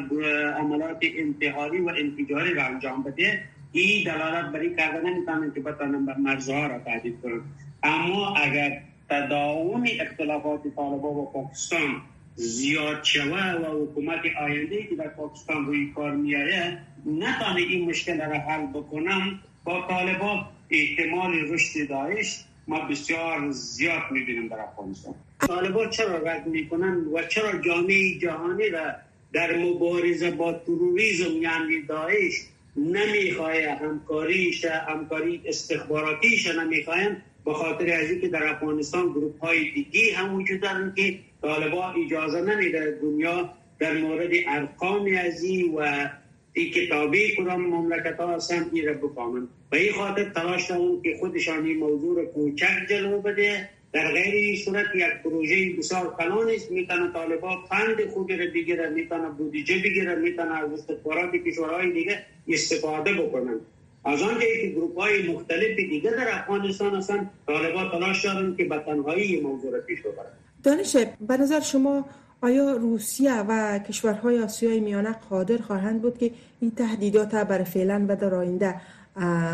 عملات 0.59 0.97
انتحاری 1.01 1.79
و 1.79 1.87
انفجاری 1.87 2.53
را 2.53 2.63
انجام 2.63 3.03
بده. 3.03 3.43
این 3.81 4.03
دلالت 4.03 4.51
بری 4.51 4.75
کرده 4.75 5.09
نمی‌تونن 5.09 5.51
که 5.53 5.59
بتانن 5.59 6.05
به 6.05 6.17
مرزها 6.17 6.67
را 6.67 6.79
تهدید 6.79 7.21
کنن 7.23 7.41
اما 7.83 8.35
اگر 8.35 8.81
تداوم 9.09 9.83
اختلافات 9.99 10.61
طالبا 10.75 11.11
و 11.11 11.31
پاکستان 11.31 12.01
زیاد 12.35 13.03
شوه 13.03 13.53
و 13.53 13.83
حکومت 13.83 14.19
آینده 14.41 14.83
که 14.83 14.95
در 14.95 15.07
پاکستان 15.07 15.65
روی 15.65 15.91
کار 15.95 16.11
میآید 16.11 16.77
نتانه 17.05 17.61
این 17.61 17.89
مشکل 17.89 18.21
را 18.21 18.39
حل 18.39 18.65
بکنم. 18.65 19.39
با 19.63 19.87
طالبا 19.87 20.45
احتمال 20.69 21.33
رشد 21.33 21.89
داعش 21.89 22.43
ما 22.67 22.79
بسیار 22.79 23.51
زیاد 23.51 24.01
می‌بینیم 24.11 24.47
در 24.47 24.59
افغانستان. 24.59 25.13
طالبا 25.47 25.87
چرا 25.87 26.17
رد 26.17 26.47
می‌کنن 26.47 27.05
و 27.13 27.23
چرا 27.23 27.61
جامعه 27.61 28.19
جهانی 28.19 28.69
را 28.69 28.91
در 29.33 29.57
مبارزه 29.57 30.31
با 30.31 30.53
تروریسم 30.53 31.41
یعنی 31.41 31.81
داعش 31.87 32.33
نمی‌خواه 32.77 33.53
همکاریش 33.61 34.65
همکاری 34.65 35.41
استخباراتیش 35.45 36.47
نمی‌خواهند 36.47 37.23
به 37.45 37.53
خاطر 37.53 37.93
از 37.93 38.11
اینکه 38.11 38.27
در 38.27 38.47
افغانستان 38.47 39.09
گروپ 39.09 39.39
های 39.39 39.71
دیگی 39.71 40.09
هم 40.09 40.35
وجود 40.35 40.61
دارن 40.61 40.93
که 40.95 41.19
طالبا 41.41 41.91
اجازه 41.91 42.41
نمیده 42.41 42.99
دنیا 43.01 43.49
در 43.79 43.97
مورد 43.97 44.29
ارقام 44.47 45.07
ازی 45.25 45.63
و 45.77 46.09
این 46.53 46.71
کتابی 46.71 47.35
کدام 47.35 47.61
مملکت 47.61 48.19
ها 48.19 48.35
هستن 48.35 48.69
این 48.73 48.85
را 48.87 48.93
بفهمن 48.93 49.47
به 49.69 49.77
این 49.77 49.93
خاطر 49.93 50.23
تلاش 50.23 50.69
دارن 50.69 51.01
که 51.03 51.17
خودشان 51.19 51.65
این 51.65 51.77
موضوع 51.77 52.15
رو 52.15 52.25
کوچک 52.25 52.87
جلو 52.89 53.21
بده. 53.21 53.69
در 53.93 54.11
غیر 54.11 54.35
این 54.35 54.55
صورت 54.55 54.85
یک 54.95 55.23
پروژه 55.23 55.75
بسیار 55.77 56.15
کلان 56.19 56.49
است 56.49 56.71
می‌تونه 56.71 57.13
طالبا 57.13 57.63
فند 57.69 58.05
خوبی 58.13 58.37
را 58.37 58.45
بگیره 58.53 58.89
می‌تونه 58.89 59.29
بودجه 59.29 59.75
بگیره 59.83 60.15
می‌تونه 60.15 60.55
از 60.57 60.71
استخبارات 60.71 61.35
کشورهای 61.35 61.91
دیگه 61.91 62.19
استفاده 62.47 63.13
بکنن. 63.13 63.59
از 64.05 64.21
آن 64.21 64.39
که 64.39 64.69
گروپ 64.75 64.99
های 64.99 65.31
مختلف 65.31 65.75
دیگه 65.75 66.11
در 66.11 66.27
افغانستان 66.29 66.95
هستن 66.95 67.29
طالبا 67.47 67.89
تلاش 67.91 68.25
دارن 68.25 68.55
که 68.55 68.63
به 68.63 68.77
تنهایی 68.85 69.41
موضوع 69.41 69.71
را 69.71 69.79
پیش 69.79 69.99
ببرن. 69.99 70.31
دانش 70.63 70.97
به 71.27 71.37
نظر 71.37 71.59
شما 71.59 72.05
آیا 72.41 72.75
روسیه 72.75 73.41
و 73.41 73.79
کشورهای 73.79 74.39
آسیای 74.39 74.79
میانه 74.79 75.15
قادر 75.29 75.57
خواهند 75.57 76.01
بود 76.01 76.17
که 76.17 76.31
این 76.61 76.71
تهدیدات 76.71 77.35
برای 77.35 77.65
فعلا 77.65 78.05
و 78.09 78.15
در 78.15 78.35
آینده 78.35 78.75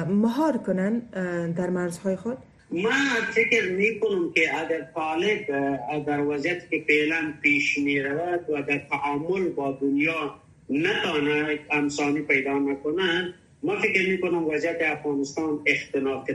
مهار 0.09 0.57
کنن 0.57 0.99
در 1.57 1.69
مرزهای 1.69 2.15
خود؟ 2.15 2.37
من 2.73 3.21
فکر 3.31 3.71
می 3.71 3.99
کنم 3.99 4.31
که 4.33 4.59
اگر 4.59 4.87
طالب 4.95 5.47
در 6.05 6.21
وضعیت 6.21 6.69
که 6.69 6.83
فعلا 6.87 7.33
پیش 7.41 7.77
می 7.77 7.99
رود 7.99 8.45
و 8.49 8.61
در 8.61 8.77
تعامل 8.77 9.49
با 9.49 9.77
دنیا 9.81 10.35
نتانه 10.69 11.59
امسانی 11.71 12.21
پیدا 12.21 12.59
نکنند 12.59 13.33
ما 13.63 13.75
فکر 13.79 14.09
می 14.09 14.17
کنم 14.17 14.47
وضعیت 14.47 14.77
افغانستان 14.81 15.59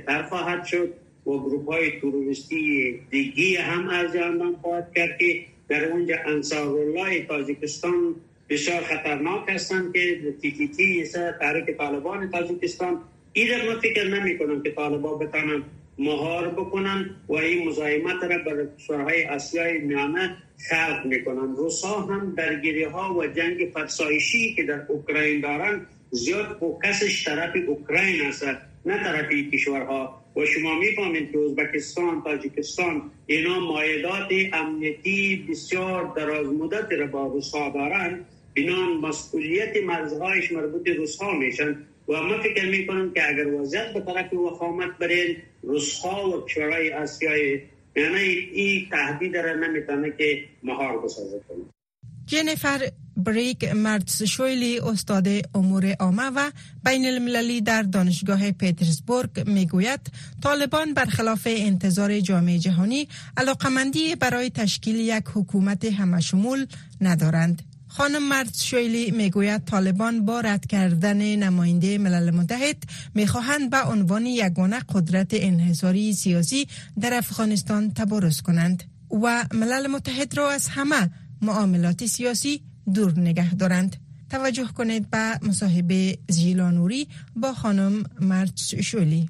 تر 0.06 0.22
خواهد 0.22 0.64
شد 0.64 0.94
و 1.26 1.30
گروپ 1.30 1.68
های 1.68 2.00
تروریستی 2.00 3.00
دیگی 3.10 3.56
هم 3.56 3.88
از 3.88 4.12
جانبان 4.12 4.56
خواهد 4.62 4.92
کرد 4.96 5.18
که 5.18 5.40
در 5.68 5.92
اونجا 5.92 6.16
انصار 6.26 6.78
الله 6.78 7.22
تاجیکستان 7.22 8.14
بسیار 8.50 8.82
خطرناک 8.82 9.48
هستند 9.48 9.92
که 9.92 10.34
تی 10.42 10.68
تی 10.68 11.04
تحریک 11.40 11.76
طالبان 11.76 12.30
تاجیکستان. 12.30 13.00
این 13.32 13.48
ما 13.66 13.80
فکر 13.80 14.08
نمی 14.08 14.38
کنم 14.38 14.62
که 14.62 14.70
طالبان 14.70 15.18
بتانن 15.18 15.62
مهار 15.98 16.48
بکنن 16.48 17.10
و 17.28 17.32
این 17.32 17.68
مزاحمت 17.68 18.22
را 18.22 18.38
بر 18.38 18.66
کشورهای 18.78 19.24
آسیای 19.24 19.78
میانه 19.78 20.36
خلق 20.70 21.06
می‌کنن. 21.06 21.56
روسا 21.56 22.00
هم 22.00 22.34
درگیری 22.36 22.84
ها 22.84 23.14
و 23.14 23.26
جنگ 23.26 23.70
فرسایشی 23.74 24.54
که 24.54 24.62
در 24.62 24.82
اوکراین 24.88 25.40
دارن 25.40 25.86
زیاد 26.10 26.56
فوکسش 26.60 27.24
طرف 27.24 27.56
اوکراین 27.68 28.26
است 28.26 28.44
نه 28.86 29.02
طرف 29.04 29.30
کشورها. 29.52 30.24
و 30.36 30.46
شما 30.46 30.78
می‌فهمید 30.78 31.32
که 31.32 31.38
ازبکستان 31.38 32.22
تاجیکستان 32.22 33.10
اینا 33.26 33.60
مایدات 33.60 34.28
امنیتی 34.52 35.46
بسیار 35.50 36.12
دراز 36.16 36.46
مدت 36.46 36.92
را 36.92 37.06
با 37.06 37.26
روسا 37.26 37.68
دارن. 37.68 38.24
اینا 38.54 38.94
مسئولیت 38.94 39.76
مرزهایش 39.84 40.52
مربوط 40.52 40.88
روسا 40.88 41.32
میشن. 41.32 41.76
و 42.08 42.22
ما 42.22 42.38
فکر 42.38 42.70
می 42.70 42.86
کنم 42.86 43.12
که 43.14 43.28
اگر 43.28 43.46
وضعیت 43.46 43.92
به 43.94 44.00
طرف 44.00 44.32
وخامت 44.32 44.98
برین 44.98 45.36
روسها 45.62 46.30
و 46.30 46.44
کشورهای 46.44 46.92
آسیای 46.92 47.60
یعنی 47.96 48.18
این 48.18 48.88
تهدید 48.90 49.36
را 49.36 49.54
نمی‌تونه 49.54 50.12
که 50.18 50.44
مهار 50.62 51.04
بسازه 51.04 51.40
کنه 51.48 51.64
جنیفر 52.26 52.90
بریک 53.16 53.64
شویلی 54.24 54.78
استاد 54.78 55.28
امور 55.54 55.92
عامه 56.00 56.22
و 56.22 56.50
بین 56.84 57.06
المللی 57.06 57.60
در 57.60 57.82
دانشگاه 57.82 58.50
پیترزبورگ 58.50 59.48
می‌گوید 59.48 60.00
طالبان 60.42 60.94
برخلاف 60.94 61.46
انتظار 61.50 62.20
جامعه 62.20 62.58
جهانی 62.58 63.08
علاقمندی 63.36 64.16
برای 64.16 64.50
تشکیل 64.50 64.96
یک 64.96 65.24
حکومت 65.34 65.84
همشمول 65.84 66.66
ندارند. 67.00 67.67
خانم 67.88 68.28
مرد 68.28 68.54
شویلی 68.54 69.10
می‌گوید 69.10 69.64
طالبان 69.64 70.24
با 70.24 70.40
رد 70.40 70.66
کردن 70.66 71.36
نماینده 71.36 71.98
ملل 71.98 72.30
متحد 72.30 72.76
می‌خواهند 73.14 73.70
به 73.70 73.82
عنوان 73.82 74.26
یگانه 74.26 74.78
قدرت 74.94 75.28
انحصاری 75.32 76.12
سیاسی 76.12 76.68
در 77.00 77.14
افغانستان 77.14 77.90
تبارز 77.90 78.40
کنند 78.40 78.84
و 79.22 79.44
ملل 79.54 79.86
متحد 79.86 80.36
را 80.36 80.50
از 80.50 80.68
همه 80.68 81.10
معاملات 81.42 82.06
سیاسی 82.06 82.62
دور 82.94 83.20
نگه 83.20 83.54
دارند. 83.54 83.96
توجه 84.30 84.66
کنید 84.66 85.10
به 85.10 85.38
مصاحبه 85.42 86.18
زیلانوری 86.28 87.08
با 87.36 87.54
خانم 87.54 88.04
مرد 88.20 88.56
شولی 88.80 89.28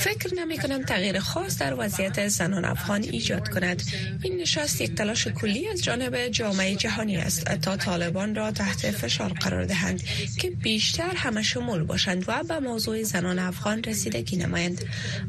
فکر 0.00 0.34
نمی 0.34 0.58
کنم 0.58 0.82
تغییر 0.82 1.20
خاص 1.20 1.58
در 1.58 1.74
وضعیت 1.78 2.28
زنان 2.28 2.64
افغان 2.64 3.02
ایجاد 3.02 3.48
کند. 3.48 3.82
این 4.22 4.40
نشست 4.40 4.80
یک 4.80 4.94
تلاش 4.94 5.28
کلی 5.28 5.68
از 5.68 5.82
جانب 5.82 6.28
جامعه 6.28 6.76
جهانی 6.76 7.16
است 7.16 7.44
تا 7.44 7.76
طالبان 7.76 8.34
را 8.34 8.50
تحت 8.50 8.90
فشار 8.90 9.32
قرار 9.32 9.64
دهند 9.64 10.02
که 10.38 10.50
بیشتر 10.50 11.10
همه 11.16 11.42
شمول 11.42 11.82
باشند 11.82 12.24
و 12.28 12.42
به 12.42 12.58
موضوع 12.58 13.02
زنان 13.02 13.38
افغان 13.38 13.84
رسیدگی 13.84 14.36
نمایند. 14.36 14.84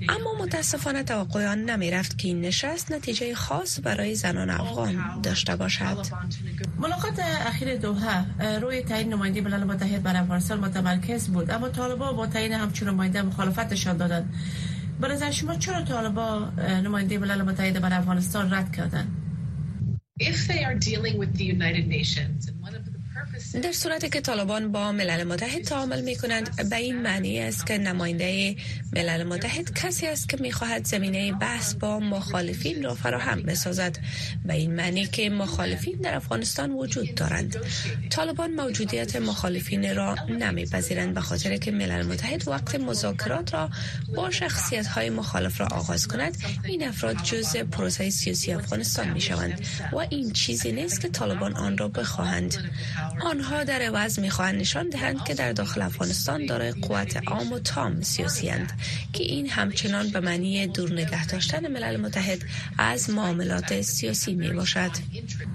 اما 0.10 0.44
متاسفانه 0.44 1.04
توقع 1.04 1.48
آن 1.48 1.70
نمی 1.70 1.92
رفت 1.92 2.18
که 2.18 2.28
این 2.28 2.42
نشست 2.42 2.92
نتیجه 2.92 3.36
خاص 3.36 3.80
برای 3.84 4.16
زنان 4.16 4.50
افغان 4.50 5.22
داشته 5.24 5.56
باشد. 5.56 5.98
ملاقات 6.80 7.20
اخیر 7.46 7.78
دوحه 7.78 8.60
روی 8.60 8.82
تعیین 8.82 9.14
نماینده 9.14 9.42
ملل 9.42 9.64
متحد 9.64 10.04
بر 10.04 10.18
افغانستان 10.18 10.60
متمرکز 10.60 11.28
بود 11.28 11.52
اما 11.52 11.70
طالبان 11.70 12.16
با 12.16 12.28
تعیین 12.28 12.54
همچون 12.54 12.90
نماینده 12.90 13.22
مخالفتشان 13.22 13.98
دادند. 13.98 14.34
برای 15.02 15.34
شما 15.34 15.56
چرا 15.56 15.82
طالبا 15.82 16.52
نماینده 16.84 17.18
ملل 17.18 17.42
متحد 17.42 17.82
بر 17.82 17.94
افغانستان 17.94 18.54
رد 18.54 18.76
کردن؟ 18.76 19.08
If 20.20 20.48
they 20.48 20.64
are 20.64 20.76
dealing 20.76 21.18
with 21.18 21.32
the 21.38 21.44
United 21.44 21.88
Nations 21.88 22.48
and 22.48 22.56
one 22.62 22.76
of 22.76 22.91
در 23.64 23.72
صورتی 23.72 24.10
که 24.10 24.22
طالبان 24.22 24.72
با 24.72 24.92
ملل 24.92 25.24
متحد 25.24 25.62
تعامل 25.62 26.02
می 26.02 26.16
کنند 26.16 26.70
به 26.70 26.76
این 26.76 27.02
معنی 27.02 27.40
است 27.40 27.68
که 27.68 27.78
نماینده 27.78 28.56
ملل 28.96 29.24
متحد 29.24 29.74
کسی 29.74 30.08
است 30.08 30.30
که 30.30 30.38
می 30.38 30.52
خواهد 30.52 30.86
زمینه 30.86 31.34
بحث 31.34 31.74
با 31.74 32.00
مخالفین 32.00 32.84
را 32.84 32.96
فراهم 32.96 33.42
بسازد. 33.42 33.98
به 34.46 34.54
این 34.54 34.76
معنی 34.76 35.06
که 35.06 35.30
مخالفین 35.30 35.96
در 35.96 36.16
افغانستان 36.16 36.72
وجود 36.72 37.16
دارند. 37.16 37.58
طالبان 38.10 38.52
موجودیت 38.52 39.16
مخالفین 39.16 39.96
را 39.96 40.16
نمیپذیرند 40.30 41.14
به 41.14 41.22
خاطر 41.22 41.58
که 41.58 41.72
ملل 41.72 42.06
متحد 42.06 42.48
وقت 42.48 42.76
مذاکرات 42.76 43.54
را 43.54 43.70
با 44.16 44.32
شخصیت 44.32 44.88
های 44.88 45.10
مخالف 45.10 45.62
را 45.62 45.68
آغاز 45.68 46.08
کند. 46.08 46.38
این 46.66 46.88
افراد 46.88 47.16
جزء 47.24 47.64
پروسه 47.64 48.10
سیاسی 48.10 48.54
افغانستان 48.54 49.10
می 49.10 49.22
شوند 49.22 49.62
و 49.92 49.98
این 49.98 50.32
چیزی 50.32 50.72
نیست 50.72 51.02
که 51.02 51.08
طالبان 51.08 51.56
آن 51.56 51.78
را 51.78 51.88
بخواهند. 51.88 52.72
آنها 53.32 53.64
در 53.64 53.82
عوض 53.82 54.20
می‌خواهند 54.20 54.60
نشان 54.60 54.90
دهند 54.90 55.24
که 55.24 55.34
در 55.34 55.54
داخل 55.54 55.82
افغانستان 55.82 56.46
دارای 56.46 56.72
قوت 56.72 57.28
عام 57.28 57.54
و 57.54 57.60
تام 57.60 58.02
سیاسی 58.02 58.50
هند 58.50 58.74
که 59.14 59.24
این 59.24 59.50
همچنان 59.50 60.08
به 60.10 60.20
معنی 60.20 60.68
دور 60.68 60.94
نگه 60.94 61.26
داشتن 61.26 61.68
ملل 61.68 61.98
متحد 61.98 62.40
از 62.78 63.10
معاملات 63.10 63.82
سیاسی 63.82 64.34
می 64.34 64.50
باشد 64.50 64.92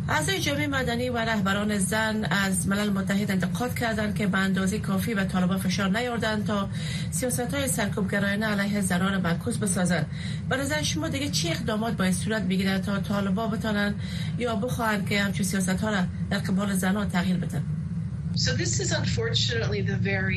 اعضای 0.08 0.40
جامعه 0.40 0.66
مدنی 0.66 1.08
و 1.08 1.18
رهبران 1.18 1.78
زن 1.78 2.24
از 2.24 2.68
ملل 2.68 2.90
متحد 2.90 3.30
انتقاد 3.30 3.78
کردند 3.78 4.14
که 4.14 4.26
به 4.26 4.38
اندازه 4.38 4.78
کافی 4.78 5.14
به 5.14 5.24
طالبان 5.24 5.58
فشار 5.58 5.98
نیاوردند 5.98 6.46
تا 6.46 6.68
سیاست 7.10 7.54
های 7.54 7.68
سرکوبگرایانه 7.68 8.46
علیه 8.46 8.80
زنان 8.80 9.20
معکوس 9.20 9.56
بسازند. 9.56 10.06
به 10.48 10.56
نظر 10.56 10.82
شما 10.82 11.08
دیگه 11.08 11.28
چی 11.28 11.48
اقدامات 11.50 11.96
باید 11.96 12.14
صورت 12.14 12.42
بگیرد 12.42 12.84
تا 12.84 12.98
طالبان 12.98 13.50
بتانند 13.50 14.00
یا 14.38 14.56
بخواهند 14.56 15.08
که 15.08 15.22
همچون 15.22 15.46
سیاست 15.46 15.68
ها 15.68 15.90
را 15.90 16.04
در 16.30 16.38
قبال 16.38 16.74
زنان 16.74 17.08
تغییر 17.08 17.36
بدن؟ 17.36 17.62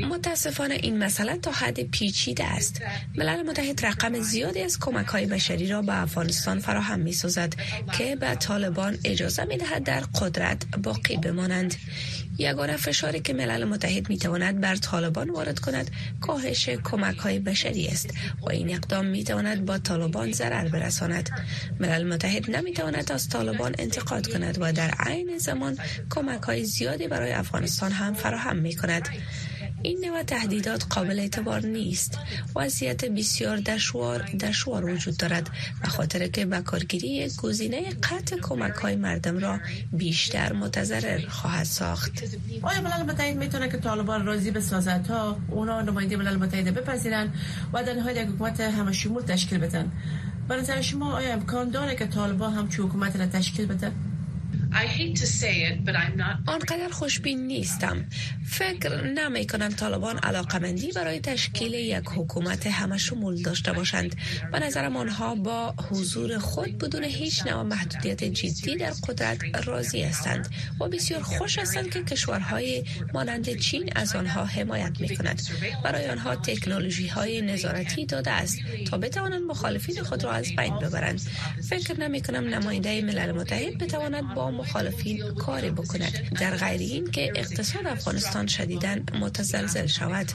متاسفانه 0.05 0.73
این 0.73 0.97
مسئله 0.97 1.37
تا 1.37 1.51
حد 1.51 1.83
پیچیده 1.83 2.43
است. 2.43 2.81
ملل 3.15 3.41
متحد 3.41 3.85
رقم 3.85 4.21
زیادی 4.21 4.61
از 4.61 4.79
کمک 4.79 5.07
های 5.07 5.25
بشری 5.25 5.67
را 5.67 5.81
به 5.81 6.01
افغانستان 6.01 6.59
فراهم 6.59 6.99
می 6.99 7.13
سازد 7.13 7.55
که 7.97 8.15
به 8.15 8.35
طالبان 8.35 8.97
اجازه 9.03 9.45
می 9.45 9.57
دهد 9.57 9.83
در 9.83 9.99
قدرت 10.21 10.65
باقی 10.83 11.17
بمانند. 11.17 11.75
یگانه 12.39 12.77
فشاری 12.77 13.19
که 13.19 13.33
ملل 13.33 13.63
متحد 13.63 14.09
می 14.09 14.17
تواند 14.17 14.61
بر 14.61 14.75
طالبان 14.75 15.29
وارد 15.29 15.59
کند 15.59 15.91
کاهش 16.21 16.69
کمک 16.69 17.17
های 17.17 17.39
بشری 17.39 17.87
است 17.87 18.13
و 18.41 18.49
این 18.49 18.69
اقدام 18.69 19.05
می 19.05 19.23
تواند 19.23 19.65
با 19.65 19.77
طالبان 19.77 20.31
ضرر 20.31 20.67
برساند. 20.67 21.29
ملل 21.79 22.13
متحد 22.13 22.55
نمی 22.55 22.73
تواند 22.73 23.11
از 23.11 23.29
طالبان 23.29 23.75
انتقاد 23.79 24.27
کند 24.27 24.57
و 24.61 24.73
در 24.73 24.91
عین 24.99 25.37
زمان 25.37 25.77
کمک 26.09 26.41
های 26.41 26.63
زیادی 26.65 27.07
برای 27.07 27.31
افغانستان 27.31 27.91
هم 27.91 28.13
فراهم 28.13 28.57
می 28.57 28.75
کند 28.75 29.09
این 29.83 30.05
نوع 30.05 30.23
تهدیدات 30.23 30.85
قابل 30.89 31.19
اعتبار 31.19 31.65
نیست. 31.65 32.19
وضعیت 32.55 33.05
بسیار 33.05 33.57
دشوار 33.57 34.21
دشوار 34.23 34.85
وجود 34.85 35.17
دارد 35.17 35.49
به 35.81 35.87
خاطر 35.87 36.27
که 36.27 36.45
به 36.45 36.61
کارگیری 36.61 37.29
گزینه 37.37 37.89
قطع 37.89 38.37
کمک 38.41 38.73
های 38.73 38.95
مردم 38.95 39.37
را 39.37 39.59
بیشتر 39.93 40.53
متضرر 40.53 41.27
خواهد 41.27 41.65
ساخت. 41.65 42.23
آیا 42.61 42.81
ملل 42.81 43.03
متحد 43.03 43.37
می‌تونه 43.37 43.69
که 43.69 43.77
طالبان 43.77 44.25
راضی 44.25 44.51
به 44.51 44.61
سازت 44.61 45.07
ها 45.07 45.39
اونا 45.49 45.81
نماینده 45.81 46.17
ملل 46.17 46.35
متحد 46.35 46.73
بپذیرن 46.73 47.33
و 47.73 47.83
در 47.83 47.93
نهایت 47.93 48.17
یک 48.17 48.27
حکومت 48.27 48.59
همه 48.59 48.91
شمول 48.91 49.21
تشکیل 49.21 49.57
بدن؟ 49.57 49.91
برای 50.47 50.83
شما 50.83 51.13
آیا 51.13 51.33
امکان 51.33 51.69
داره 51.69 51.95
که 51.95 52.05
طالبان 52.05 52.53
هم 52.53 52.65
حکومت 52.77 53.15
را 53.15 53.25
تشکیل 53.25 53.65
بدن؟ 53.65 54.08
آنقدر 56.47 56.89
خوشبین 56.91 57.47
نیستم. 57.47 58.05
فکر 58.45 59.03
نمی 59.03 59.47
کنم 59.47 59.69
طالبان 59.69 60.17
علاقمندی 60.17 60.91
برای 60.91 61.19
تشکیل 61.19 61.73
یک 61.73 62.03
حکومت 62.15 62.67
همه 62.67 62.97
شمول 62.97 63.41
داشته 63.41 63.73
باشند. 63.73 64.15
به 64.51 64.59
نظرم 64.59 64.97
آنها 64.97 65.35
با 65.35 65.73
حضور 65.89 66.37
خود 66.37 66.77
بدون 66.77 67.03
هیچ 67.03 67.47
نوع 67.47 67.63
محدودیت 67.63 68.23
جدی 68.23 68.75
در 68.75 68.93
قدرت 69.07 69.67
راضی 69.67 70.01
هستند 70.01 70.49
و 70.81 70.87
بسیار 70.87 71.21
خوش 71.21 71.59
هستند 71.59 71.89
که 71.89 72.03
کشورهای 72.03 72.83
مانند 73.13 73.57
چین 73.57 73.89
از 73.95 74.15
آنها 74.15 74.45
حمایت 74.45 74.91
می 74.99 75.17
کند 75.17 75.41
برای 75.83 76.09
آنها 76.09 76.35
تکنولوژی 76.35 77.07
های 77.07 77.41
نظارتی 77.41 78.05
داده 78.05 78.31
است 78.31 78.59
تا 78.89 78.97
بتوانند 78.97 79.41
مخالفین 79.41 80.03
خود 80.03 80.23
را 80.23 80.31
از 80.31 80.55
بین 80.57 80.79
ببرند. 80.79 81.21
فکر 81.69 81.99
نمی 81.99 82.21
کنم 82.21 82.43
نماینده 82.43 83.01
ملل 83.01 83.31
متحد 83.31 83.77
بتواند 83.77 84.35
با 84.35 84.58
مخالفین 84.59 85.33
کاری 85.33 85.69
بکند. 85.69 86.13
در 86.39 86.55
غیر 86.57 86.79
این 86.79 87.11
که 87.11 87.33
اقتصاد 87.35 87.87
افغانستان 87.87 88.47
شدیدن 88.47 89.03
متزلزل 89.21 89.87
شود. 89.87 90.27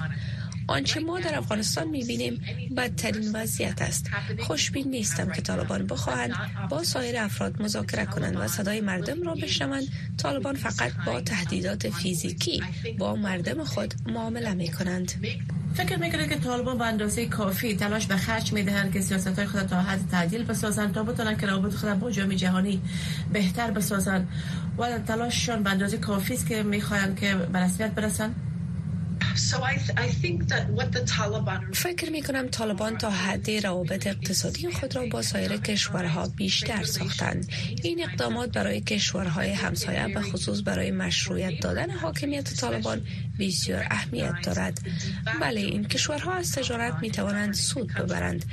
آنچه 0.66 1.00
ما 1.00 1.20
در 1.20 1.38
افغانستان 1.38 1.88
می‌بینیم 1.88 2.40
بدترین 2.76 3.32
وضعیت 3.32 3.82
است. 3.82 4.10
خوشبین 4.38 4.88
نیستم 4.88 5.30
که 5.30 5.42
طالبان 5.42 5.86
بخواهند 5.86 6.34
با 6.70 6.82
سایر 6.82 7.18
افراد 7.18 7.62
مذاکره 7.62 8.06
کنند 8.06 8.36
و 8.36 8.48
صدای 8.48 8.80
مردم 8.80 9.22
را 9.22 9.34
بشنوند. 9.34 9.84
طالبان 10.16 10.54
فقط 10.54 10.92
با 11.06 11.20
تهدیدات 11.20 11.88
فیزیکی 11.88 12.62
با 12.98 13.16
مردم 13.16 13.64
خود 13.64 13.94
معامله 14.06 14.54
می 14.54 14.68
کنند 14.68 15.12
فکر 15.74 15.96
می‌کنید 15.96 16.28
که 16.28 16.36
طالبان 16.36 16.78
به 16.78 16.84
اندازه 16.84 17.26
کافی 17.26 17.76
تلاش 17.76 18.06
به 18.06 18.16
خرج 18.16 18.52
می‌دهند 18.52 18.92
که 18.92 19.00
سیاست 19.00 19.38
های 19.38 19.46
خود 19.46 19.62
تا 19.62 19.80
حد 19.80 20.08
تعدیل 20.10 20.44
بسازند 20.44 20.94
تا 20.94 21.02
بتونن 21.02 21.36
که 21.36 21.46
روابط 21.46 21.74
خود 21.74 22.00
با 22.00 22.10
جامعه 22.10 22.36
جهانی 22.36 22.82
بهتر 23.32 23.70
بسازند؟ 23.70 24.28
و 24.78 24.98
تلاششان 24.98 25.62
به 25.62 25.70
اندازه 25.70 25.98
کافی 25.98 26.34
است 26.34 26.46
که 26.46 26.62
می‌خواهند 26.62 27.20
که 27.20 27.34
به 27.34 27.58
رسمیت 27.58 27.90
برسند؟ 27.90 28.34
فکر 31.72 32.10
می 32.10 32.22
کنم 32.22 32.48
طالبان 32.48 32.98
تا 32.98 33.10
حدی 33.10 33.60
روابط 33.60 34.06
اقتصادی 34.06 34.70
خود 34.70 34.96
را 34.96 35.06
با 35.06 35.22
سایر 35.22 35.56
کشورها 35.56 36.28
بیشتر 36.28 36.84
ساختند. 36.84 37.48
این 37.82 38.02
اقدامات 38.02 38.52
برای 38.52 38.80
کشورهای 38.80 39.50
همسایه 39.50 40.08
به 40.14 40.22
خصوص 40.22 40.62
برای 40.64 40.90
مشروعیت 40.90 41.60
دادن 41.60 41.90
حاکمیت 41.90 42.54
طالبان 42.54 43.06
بسیار 43.38 43.86
اهمیت 43.90 44.34
دارد. 44.42 44.80
بله 45.40 45.60
این 45.60 45.84
کشورها 45.84 46.32
از 46.32 46.52
تجارت 46.52 46.94
می 47.02 47.10
توانند 47.10 47.54
سود 47.54 47.92
ببرند. 47.94 48.44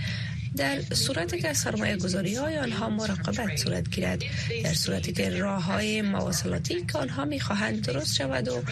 در 0.57 0.81
صورتی 0.81 1.41
که 1.41 1.53
سرمایه 1.53 1.97
گذاری 1.97 2.35
های 2.35 2.57
آنها 2.57 2.89
مراقبت 2.89 3.57
صورت 3.57 3.89
گیرد. 3.89 4.23
در 4.63 4.73
صورتی 4.73 5.13
که 5.13 5.29
راه 5.29 5.63
های 5.63 6.01
مواصلاتی 6.01 6.85
که 6.91 6.97
آنها 6.97 7.25
می 7.25 7.39
خواهند 7.39 7.85
درست 7.85 8.15
شود 8.15 8.47
و 8.47 8.63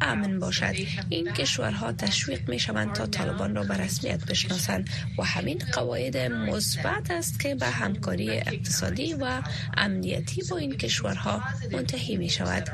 امن 0.00 0.38
باشد. 0.38 0.74
این 1.08 1.32
کشورها 1.32 1.92
تشویق 1.92 2.48
می 2.48 2.58
شوند 2.58 2.92
تا 2.92 3.06
طالبان 3.06 3.54
را 3.54 3.62
به 3.62 3.74
رسمیت 3.74 4.24
بشناسند 4.24 4.90
و 5.18 5.22
همین 5.22 5.62
قواعد 5.72 6.16
مثبت 6.16 7.10
است 7.10 7.40
که 7.40 7.54
به 7.54 7.66
همکاری 7.66 8.30
اقتصادی 8.30 9.14
و 9.14 9.42
امنیتی 9.76 10.42
با 10.50 10.56
این 10.56 10.76
کشورها 10.76 11.42
منتهی 11.72 12.16
می 12.16 12.28
شود 12.28 12.68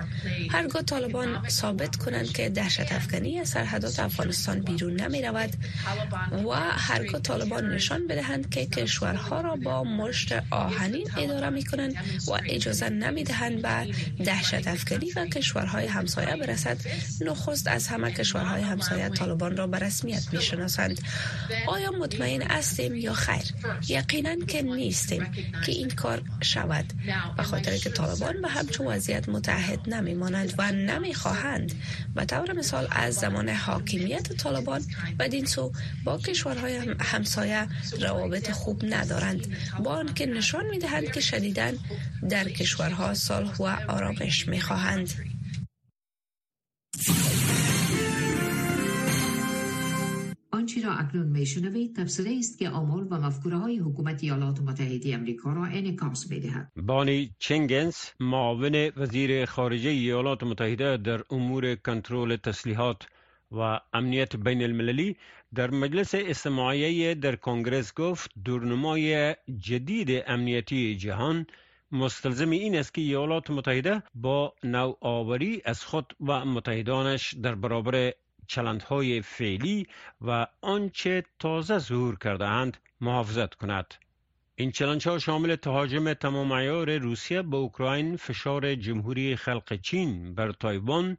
هرگاه 0.51 0.83
طالبان 0.83 1.49
ثابت 1.49 1.97
کنند 1.97 2.33
که 2.33 2.49
دهشت 2.49 2.93
افغانی 2.93 3.39
از 3.39 3.49
سرحدات 3.49 4.01
افغانستان 4.01 4.61
بیرون 4.61 5.01
نمی 5.01 5.23
رود 5.23 5.51
و 6.47 6.51
هرگاه 6.71 7.21
طالبان 7.21 7.69
نشان 7.69 8.07
بدهند 8.07 8.52
که 8.53 8.67
کشورها 8.67 9.41
را 9.41 9.57
با 9.57 9.85
مشت 9.85 10.33
آهنین 10.51 11.11
اداره 11.17 11.51
می 11.51 11.65
کنند 11.65 11.95
و 12.27 12.31
اجازه 12.47 12.89
نمی 12.89 13.25
دهند 13.25 13.63
به 13.63 13.89
دهشت 14.25 14.69
افکنی 14.69 15.13
و 15.13 15.27
کشورهای 15.27 15.87
همسایه 15.87 16.37
برسد. 16.37 16.77
نخست 17.21 17.69
از 17.69 17.89
همه 17.89 18.13
کشورهای 18.13 18.63
همسایه 18.63 19.09
طالبان 19.09 19.57
را 19.57 19.67
به 19.67 19.79
رسمیت 19.79 20.23
می 20.33 20.43
شناسند 20.43 21.01
آیا 21.67 21.91
مطمئن 21.91 22.43
هستیم 22.43 22.97
یا 22.97 23.13
خیر؟ 23.13 23.43
یقینا 23.89 24.37
که 24.37 24.63
نیستیم 24.63 25.27
که 25.67 25.73
این 25.73 25.91
کار 25.91 26.23
شود. 26.41 26.85
به 27.37 27.43
خاطر 27.43 27.77
که 27.77 27.91
طالبان 27.91 28.43
به 28.43 28.49
همچون 28.49 28.87
وضعیت 28.87 29.29
متحد 29.29 29.95
نمی 29.95 30.15
مانند 30.15 30.55
و 30.59 30.73
نمی 30.73 31.15
خواهند 31.15 31.73
به 32.15 32.25
طور 32.25 32.53
مثال 32.53 32.89
از 32.91 33.15
زمان 33.15 33.49
حاکمیت 33.49 34.33
طالبان 34.33 34.83
بدین 35.19 35.47
سو 35.47 35.73
با 36.05 36.19
کشورهای 36.19 36.95
همسایه 37.01 37.69
روابط 38.01 38.42
خوب 38.51 38.83
ندارند 38.85 39.57
با 39.85 39.91
آنکه 39.91 40.27
نشان 40.27 40.67
می 40.67 40.79
دهند 40.79 41.13
که 41.13 41.21
شدیدن 41.21 41.79
در 42.31 42.45
کشورها 42.49 43.15
صلح 43.15 43.57
و 43.57 43.65
آرامش 43.89 44.49
می 44.49 44.61
خواهند. 44.61 45.13
آنچه 50.63 50.83
را 50.83 50.93
اکنون 50.93 51.27
میشنوید 51.27 51.97
تفسیری 51.97 52.39
است 52.39 52.59
که 52.59 52.69
آمال 52.69 53.07
و 53.11 53.21
مفکوره 53.21 53.59
های 53.59 53.79
حکومت 53.79 54.25
ایالات 54.25 54.61
متحده 54.61 55.15
امریکا 55.15 55.53
را 55.53 55.65
انعکاس 55.65 56.31
می‌دهد 56.31 56.73
بانی 56.77 57.31
چنگنز 57.39 57.97
معاون 58.21 58.91
وزیر 58.97 59.45
خارجه 59.45 59.91
ایالات 59.91 60.43
متحده 60.43 60.97
در 60.97 61.23
امور 61.31 61.75
کنترل 61.75 62.37
تسلیحات 62.37 63.03
و 63.53 63.81
امنیت 63.93 64.37
بین 64.37 64.63
المللی 64.63 65.17
در 65.55 65.71
مجلس 65.71 66.15
استماعیه 66.15 67.15
در 67.15 67.37
کنگرس 67.37 67.95
گفت 67.95 68.31
دورنمای 68.45 69.37
جدید 69.59 70.25
امنیتی 70.27 70.97
جهان 70.97 71.47
مستلزم 71.93 72.51
این 72.51 72.77
است 72.77 72.95
که 72.95 73.01
ایالات 73.01 73.51
متحده 73.51 74.03
با 74.15 74.55
نوآوری 74.65 75.63
از 75.65 75.85
خود 75.85 76.17
و 76.21 76.45
متحدانش 76.45 77.35
در 77.35 77.55
برابر 77.55 78.13
چلندهای 78.47 79.23
فعلی 79.23 79.87
و 80.21 80.47
آنچه 80.61 81.25
تازه 81.39 81.79
ظهور 81.79 82.19
کرده 82.19 82.47
اند 82.47 82.77
محافظت 83.01 83.55
کند. 83.55 83.95
این 84.57 84.71
چلنج 84.71 85.19
شامل 85.19 85.57
تهاجم 85.57 86.13
تمام 86.13 86.53
عیار 86.53 86.99
روسیه 86.99 87.43
به 87.43 87.57
اوکراین، 87.57 88.17
فشار 88.17 88.75
جمهوری 88.75 89.37
خلق 89.37 89.81
چین 89.81 90.35
بر 90.35 90.53
تایوان، 90.53 91.17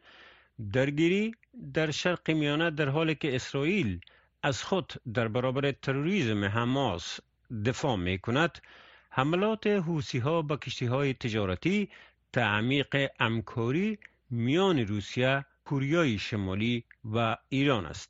درگیری 0.73 1.35
در 1.73 1.91
شرق 1.91 2.31
میانه 2.31 2.71
در 2.71 2.89
حالی 2.89 3.15
که 3.15 3.35
اسرائیل 3.35 3.99
از 4.43 4.63
خود 4.63 4.93
در 5.13 5.27
برابر 5.27 5.71
تروریسم 5.71 6.45
حماس 6.45 7.19
دفاع 7.65 7.95
می 7.95 8.19
کند 8.19 8.61
حملات 9.09 9.67
حوسی 9.67 10.17
ها 10.17 10.41
با 10.41 10.57
کشتی 10.57 10.85
های 10.85 11.13
تجارتی 11.13 11.89
تعمیق 12.33 13.11
امکاری 13.19 13.99
میان 14.29 14.79
روسیه 14.79 15.45
کوریای 15.65 16.17
شمالی 16.17 16.83
و 17.13 17.37
ایران 17.49 17.85
است 17.85 18.09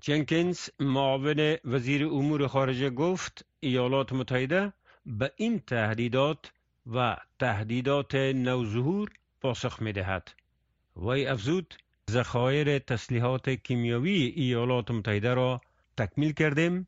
جنکینز 0.00 0.68
معاون 0.80 1.56
وزیر 1.64 2.06
امور 2.06 2.46
خارجه 2.46 2.90
گفت 2.90 3.44
ایالات 3.60 4.12
متحده 4.12 4.72
به 5.06 5.32
این 5.36 5.58
تهدیدات 5.60 6.52
و 6.86 7.16
تهدیدات 7.38 8.14
نوظهور 8.14 9.10
پاسخ 9.40 9.82
می 9.82 9.92
دهد. 9.92 10.30
وی 10.96 11.26
افزود 11.26 11.74
ذخایر 12.10 12.78
تسلیحات 12.78 13.50
کیمیاوی 13.50 14.32
ایالات 14.36 14.90
متحده 14.90 15.34
را 15.34 15.60
تکمیل 15.96 16.32
کردیم 16.32 16.86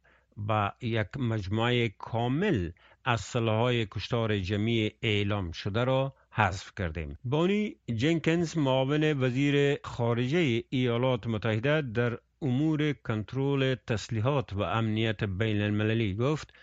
و 0.48 0.72
یک 0.80 1.06
مجموعه 1.16 1.88
کامل 1.88 2.70
از 3.04 3.20
سلاحهای 3.20 3.86
کشتار 3.86 4.38
جمعی 4.38 4.90
اعلام 5.02 5.52
شده 5.52 5.84
را 5.84 6.14
حذف 6.30 6.72
کردیم. 6.78 7.18
بانی 7.24 7.76
جنکنز 7.96 8.58
معاون 8.58 9.22
وزیر 9.22 9.78
خارجه 9.84 10.62
ایالات 10.70 11.26
متحده 11.26 11.82
در 11.82 12.18
امور 12.42 12.92
کنترل 12.92 13.74
تسلیحات 13.74 14.52
و 14.52 14.62
امنیت 14.62 15.24
بین 15.24 15.60
المللی 15.62 16.14
گفت 16.14 16.54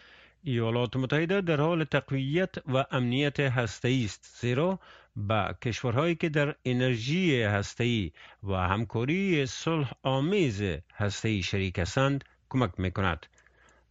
ایالات 0.43 0.95
متحده 0.95 1.41
در 1.41 1.61
حال 1.61 1.83
تقویت 1.83 2.55
و 2.73 2.85
امنیت 2.91 3.39
هسته 3.39 4.01
است 4.05 4.37
زیرا 4.41 4.79
به 5.15 5.55
کشورهایی 5.61 6.15
که 6.15 6.29
در 6.29 6.55
انرژی 6.65 7.41
هسته‌ای 7.41 8.11
و 8.43 8.53
همکاری 8.53 9.45
صلح 9.45 9.91
آمیز 10.03 10.63
هسته‌ای 10.95 11.43
شریک 11.43 11.79
هستند 11.79 12.23
کمک 12.49 12.71
می 12.77 12.91
کند. 12.91 13.25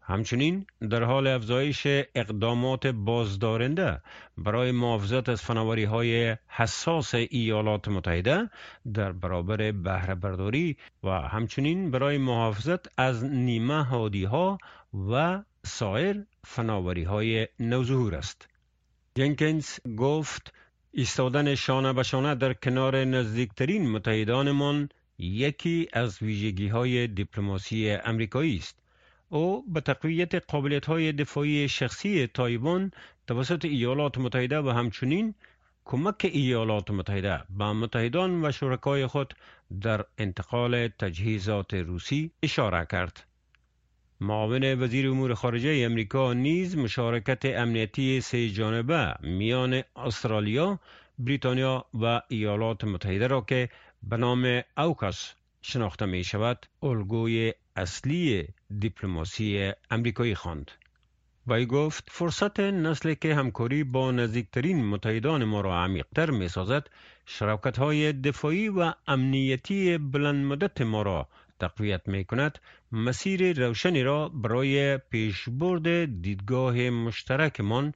همچنین 0.07 0.67
در 0.91 1.03
حال 1.03 1.27
افزایش 1.27 1.87
اقدامات 2.15 2.87
بازدارنده 2.87 4.01
برای 4.39 4.73
محافظت 4.73 5.29
از 5.29 5.43
فناوری 5.43 5.85
های 5.85 6.37
حساس 6.49 7.15
ایالات 7.15 7.89
متحده 7.89 8.51
در 8.95 9.13
برابر 9.13 9.73
بهره 9.73 10.15
برداری 10.15 10.77
و 11.05 11.11
همچنین 11.11 11.91
برای 11.91 12.19
محافظت 12.19 13.01
از 13.01 13.25
نیمه 13.25 13.85
هادی 13.85 14.25
ها 14.25 14.59
و 15.11 15.43
سایر 15.65 16.25
فناوری 16.45 17.05
های 17.05 17.49
نوظهور 17.61 18.15
است. 18.15 18.49
جنکینز 19.15 19.79
گفت 19.97 20.53
ایستادن 20.97 21.55
شانه 21.55 21.93
به 21.93 22.03
شانه 22.03 22.35
در 22.35 22.53
کنار 22.53 23.05
نزدیکترین 23.05 23.91
متحدانمان 23.91 24.89
یکی 25.19 25.89
از 25.93 26.23
ویژگی 26.23 26.69
های 26.69 27.07
دیپلماسی 27.07 27.91
امریکایی 27.91 28.57
است. 28.57 28.79
او 29.29 29.65
به 29.73 29.81
تقویت 29.81 30.35
قابلیت 30.35 30.87
های 30.87 31.13
دفاعی 31.13 31.69
شخصی 31.69 32.27
تایوان 32.27 32.91
توسط 33.27 33.65
ایالات 33.65 34.19
متحده 34.19 34.59
و 34.59 34.69
همچنین 34.69 35.35
کمک 35.85 36.31
ایالات 36.33 36.91
متحده 36.91 37.41
به 37.51 37.73
متحدان 37.73 38.45
و 38.45 38.53
شرکای 38.53 39.07
خود 39.07 39.35
در 39.81 40.05
انتقال 40.19 40.89
تجهیزات 40.89 41.75
روسی 41.75 42.31
اشاره 42.43 42.87
کرد. 42.91 43.27
معاون 44.21 44.83
وزیر 44.83 45.11
امور 45.11 45.35
خارجه 45.35 45.83
امریکا 45.85 46.33
نیز 46.33 46.77
مشارکت 46.77 47.45
امنیتی 47.45 48.21
سه 48.21 48.51
جانبه 48.51 49.15
میان 49.21 49.83
استرالیا، 49.97 50.79
بریتانیا 51.19 51.85
و 51.95 52.21
ایالات 52.29 52.85
متحده 52.85 53.27
را 53.27 53.41
که 53.41 53.69
به 54.03 54.17
نام 54.17 54.63
اوکاس 54.77 55.35
شناخته 55.63 56.07
می 56.07 56.25
شود 56.25 56.67
الگوی 56.83 57.53
اصلی 57.77 58.49
دیپلماسی 58.79 59.73
امریکایی 59.91 60.35
خواند. 60.35 60.71
وی 61.47 61.67
گفت 61.67 62.05
فرصت 62.11 62.61
نسل 62.61 63.15
که 63.15 63.35
همکاری 63.35 63.85
با 63.85 64.11
نزدیکترین 64.11 64.85
متحدان 64.85 65.45
ما 65.45 65.61
را 65.61 65.85
عمیقتر 65.85 66.31
می 66.31 66.49
سازد 66.49 66.87
شراکت 67.27 67.79
های 67.79 68.13
دفاعی 68.13 68.69
و 68.69 68.93
امنیتی 69.07 69.99
بلند 69.99 70.45
مدت 70.45 70.81
ما 70.81 71.03
را 71.03 71.29
تقویت 71.61 72.09
می 72.09 72.25
کند 72.25 72.59
مسیر 72.93 73.67
روشنی 73.67 74.03
را 74.03 74.29
برای 74.29 74.99
پیشبرد 74.99 76.05
دیدگاه 76.23 76.91
مشترکمان 76.91 77.93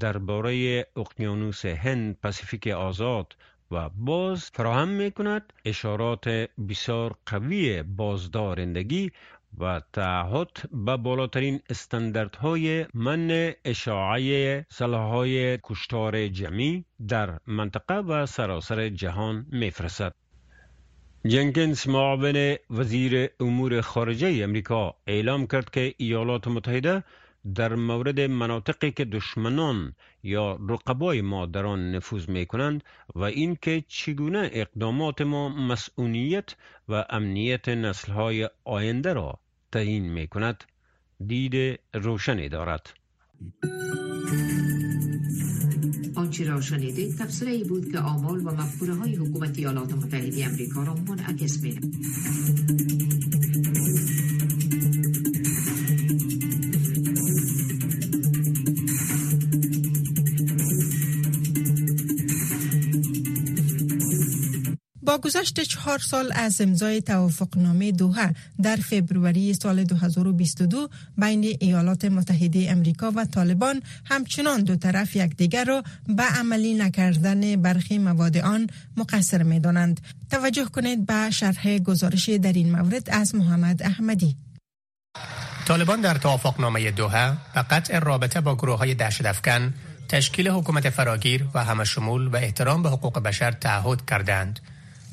درباره 0.00 0.86
اقیانوس 0.96 1.64
هند 1.66 2.16
پاسیفیک 2.22 2.66
آزاد 2.66 3.36
و 3.70 3.88
باز 3.88 4.50
فراهم 4.50 4.88
می 4.88 5.10
کند 5.10 5.52
اشارات 5.64 6.28
بسیار 6.68 7.16
قوی 7.26 7.82
بازدارندگی 7.82 9.12
و 9.58 9.80
تعهد 9.92 10.50
به 10.72 10.96
بالاترین 10.96 11.60
استانداردهای 11.70 12.86
من 12.94 13.52
اشاعه 13.64 14.66
سلاحهای 14.70 15.58
کشتار 15.62 16.28
جمعی 16.28 16.84
در 17.08 17.38
منطقه 17.46 17.94
و 17.94 18.26
سراسر 18.26 18.88
جهان 18.88 19.46
میفرستد. 19.52 20.14
جنکینز 21.26 21.88
معاون 21.88 22.56
وزیر 22.70 23.30
امور 23.40 23.80
خارجه 23.80 24.44
امریکا 24.44 24.94
اعلام 25.06 25.46
کرد 25.46 25.70
که 25.70 25.94
ایالات 25.96 26.48
متحده 26.48 27.04
در 27.54 27.74
مورد 27.74 28.20
مناطقی 28.20 28.90
که 28.90 29.04
دشمنان 29.04 29.94
یا 30.22 30.58
رقبای 30.68 31.20
ما 31.20 31.46
در 31.46 31.66
آن 31.66 31.94
نفوذ 31.94 32.28
می 32.28 32.46
کنند 32.46 32.84
و 33.14 33.22
اینکه 33.22 33.84
چگونه 33.88 34.50
اقدامات 34.52 35.22
ما 35.22 35.48
مسئولیت 35.48 36.54
و 36.88 37.04
امنیت 37.10 37.68
نسلهای 37.68 38.48
آینده 38.64 39.12
را 39.12 39.38
تعیین 39.72 40.12
می 40.12 40.26
کند 40.26 40.64
دید 41.26 41.80
روشنی 41.94 42.48
دارد. 42.48 42.92
آنچه 46.42 46.54
را 46.54 46.60
شنیدید 46.60 47.22
ای 47.46 47.64
بود 47.64 47.92
که 47.92 47.98
آمال 47.98 48.46
و 48.46 48.50
مفکوره 48.50 48.94
های 48.94 49.16
حکومت 49.16 49.58
ایالات 49.58 49.92
متحده 49.92 50.46
امریکا 50.46 50.82
را 50.82 50.94
منعکس 50.94 51.60
می 51.62 51.80
گذشت 65.22 65.60
چهار 65.60 65.98
سال 65.98 66.32
از 66.34 66.60
امضای 66.60 67.02
توافقنامه 67.02 67.92
دوها 67.92 68.28
در 68.62 68.76
فبروری 68.76 69.54
سال 69.54 69.84
2022 69.84 70.88
بین 71.18 71.56
ایالات 71.60 72.04
متحده 72.04 72.66
امریکا 72.70 73.12
و 73.16 73.24
طالبان 73.24 73.82
همچنان 74.04 74.60
دو 74.64 74.76
طرف 74.76 75.16
یکدیگر 75.16 75.64
را 75.64 75.82
به 76.06 76.22
عملی 76.22 76.74
نکردن 76.74 77.62
برخی 77.62 77.98
مواد 77.98 78.36
آن 78.36 78.66
مقصر 78.96 79.42
می 79.42 79.60
دانند. 79.60 80.00
توجه 80.30 80.64
کنید 80.64 81.06
به 81.06 81.30
شرح 81.30 81.78
گزارش 81.78 82.28
در 82.28 82.52
این 82.52 82.72
مورد 82.72 83.10
از 83.10 83.34
محمد 83.34 83.82
احمدی. 83.82 84.36
طالبان 85.66 86.00
در 86.00 86.14
توافقنامه 86.14 86.90
دوها 86.90 87.36
به 87.54 87.62
قطع 87.62 87.98
رابطه 87.98 88.40
با 88.40 88.54
گروه 88.54 88.78
های 88.78 88.94
دهشت 88.94 89.22
تشکیل 90.08 90.48
حکومت 90.48 90.90
فراگیر 90.90 91.46
و 91.54 91.64
همشمول 91.64 92.26
و 92.26 92.36
احترام 92.36 92.82
به 92.82 92.88
حقوق 92.88 93.18
بشر 93.18 93.50
تعهد 93.50 94.06
کردند 94.06 94.60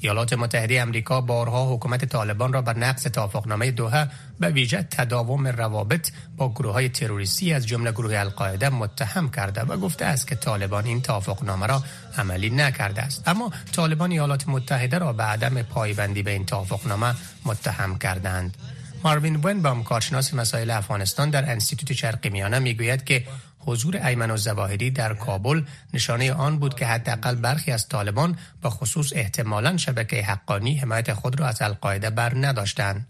ایالات 0.01 0.33
متحده 0.33 0.81
امریکا 0.81 1.21
بارها 1.21 1.73
حکومت 1.73 2.05
طالبان 2.05 2.53
را 2.53 2.61
بر 2.61 2.77
نقض 2.77 3.03
توافقنامه 3.03 3.71
دوحه 3.71 4.07
به 4.39 4.49
ویژه 4.49 4.83
تداوم 4.91 5.47
روابط 5.47 6.11
با 6.37 6.49
گروه 6.49 6.73
های 6.73 6.89
تروریستی 6.89 7.53
از 7.53 7.67
جمله 7.67 7.91
گروه 7.91 8.17
القاعده 8.17 8.69
متهم 8.69 9.29
کرده 9.29 9.61
و 9.61 9.77
گفته 9.77 10.05
است 10.05 10.27
که 10.27 10.35
طالبان 10.35 10.85
این 10.85 11.01
توافقنامه 11.01 11.67
را 11.67 11.83
عملی 12.17 12.49
نکرده 12.49 13.01
است. 13.01 13.27
اما 13.27 13.51
طالبان 13.71 14.11
ایالات 14.11 14.49
متحده 14.49 14.97
را 14.97 15.13
به 15.13 15.23
عدم 15.23 15.61
پایبندی 15.61 16.23
به 16.23 16.31
این 16.31 16.45
توافقنامه 16.45 17.15
متهم 17.45 17.97
کردند. 17.97 18.57
ماروین 19.03 19.39
ون 19.43 19.83
کارشناس 19.83 20.33
مسائل 20.33 20.69
افغانستان 20.69 21.29
در 21.29 21.51
انستیتوت 21.51 21.93
شرقی 21.93 22.29
میانه 22.29 22.59
می‌گوید 22.59 23.03
که 23.03 23.23
حضور 23.59 23.97
ایمن 23.97 24.31
الزواهری 24.31 24.91
در 24.91 25.13
کابل 25.13 25.63
نشانه 25.93 26.33
آن 26.33 26.59
بود 26.59 26.73
که 26.73 26.85
حداقل 26.85 27.35
برخی 27.35 27.71
از 27.71 27.87
طالبان 27.87 28.37
به 28.61 28.69
خصوص 28.69 29.13
احتمالا 29.15 29.77
شبکه 29.77 30.21
حقانی 30.23 30.77
حمایت 30.77 31.13
خود 31.13 31.39
را 31.39 31.47
از 31.47 31.61
القاعده 31.61 32.09
بر 32.09 32.33
نداشتند. 32.35 33.07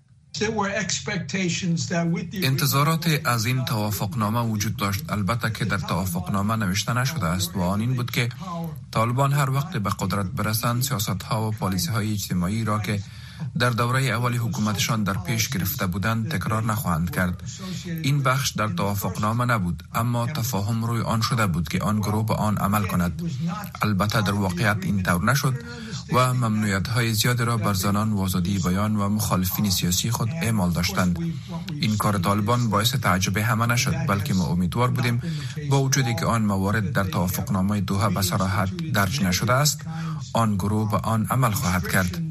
انتظارات 2.44 3.22
از 3.26 3.46
این 3.46 3.66
توافقنامه 3.66 4.42
وجود 4.42 4.76
داشت 4.76 5.12
البته 5.12 5.50
که 5.50 5.66
در 5.66 5.78
توافقنامه 5.78 6.56
نوشته 6.56 6.94
نشده 6.94 7.26
است 7.26 7.56
و 7.56 7.62
آن 7.62 7.82
این 7.82 7.94
بود 7.94 8.12
که 8.12 8.30
طالبان 8.92 9.34
هر 9.34 9.50
وقت 9.50 9.78
به 9.78 9.90
قدرت 10.00 10.26
برسند 10.26 10.82
سیاست 10.82 11.24
ها 11.24 11.48
و 11.48 11.52
پالیسی 11.52 11.90
های 11.90 12.14
اجتماعی 12.14 12.64
را 12.64 12.80
که 12.80 13.00
در 13.60 13.69
دوره 13.69 14.04
اول 14.04 14.38
حکومتشان 14.38 15.04
در 15.04 15.13
پیش 15.13 15.49
گرفته 15.49 15.88
بودند 15.88 16.30
تکرار 16.30 16.63
نخواهند 16.63 17.12
کرد. 17.12 17.43
این 18.04 18.23
بخش 18.23 18.49
در 18.49 18.67
توافقنامه 18.67 19.45
نبود 19.45 19.84
اما 19.95 20.28
تفاهم 20.28 20.86
روی 20.86 21.02
آن 21.02 21.21
شده 21.21 21.47
بود 21.47 21.67
که 21.69 21.80
آن 21.80 21.99
گروه 21.99 22.25
به 22.25 22.34
آن 22.34 22.58
عمل 22.58 22.84
کند. 22.84 23.21
البته 23.82 24.21
در 24.21 24.32
واقعیت 24.32 24.78
این 24.82 25.04
طور 25.04 25.23
نشد 25.23 25.56
و 26.13 26.34
ممنوعیت 26.34 26.88
های 26.88 27.13
زیادی 27.13 27.43
را 27.43 27.58
بر 27.58 27.73
زنان 27.73 28.12
و 28.12 28.19
آزادی 28.19 28.60
بیان 28.60 28.95
و 28.95 29.10
مخالفین 29.10 29.69
سیاسی 29.69 30.12
خود 30.12 30.30
اعمال 30.41 30.71
داشتند. 30.71 31.19
این 31.82 31.97
کار 31.97 32.17
طالبان 32.17 32.69
باعث 32.69 32.95
تعجب 32.95 33.38
همه 33.38 33.65
نشد 33.65 33.95
بلکه 34.08 34.34
ما 34.34 34.45
امیدوار 34.45 34.89
بودیم 34.89 35.21
با 35.69 35.82
وجودی 35.82 36.15
که 36.15 36.25
آن 36.25 36.41
موارد 36.41 36.91
در 36.91 37.04
توافقنامه 37.04 37.82
دوها 37.82 38.10
به 38.10 38.21
صراحت 38.21 38.78
درج 38.93 39.23
نشده 39.23 39.54
است 39.54 39.82
آن 40.34 40.56
گروه 40.56 40.91
به 40.91 40.97
آن 40.97 41.25
عمل 41.30 41.52
خواهد 41.52 41.88
کرد. 41.88 42.21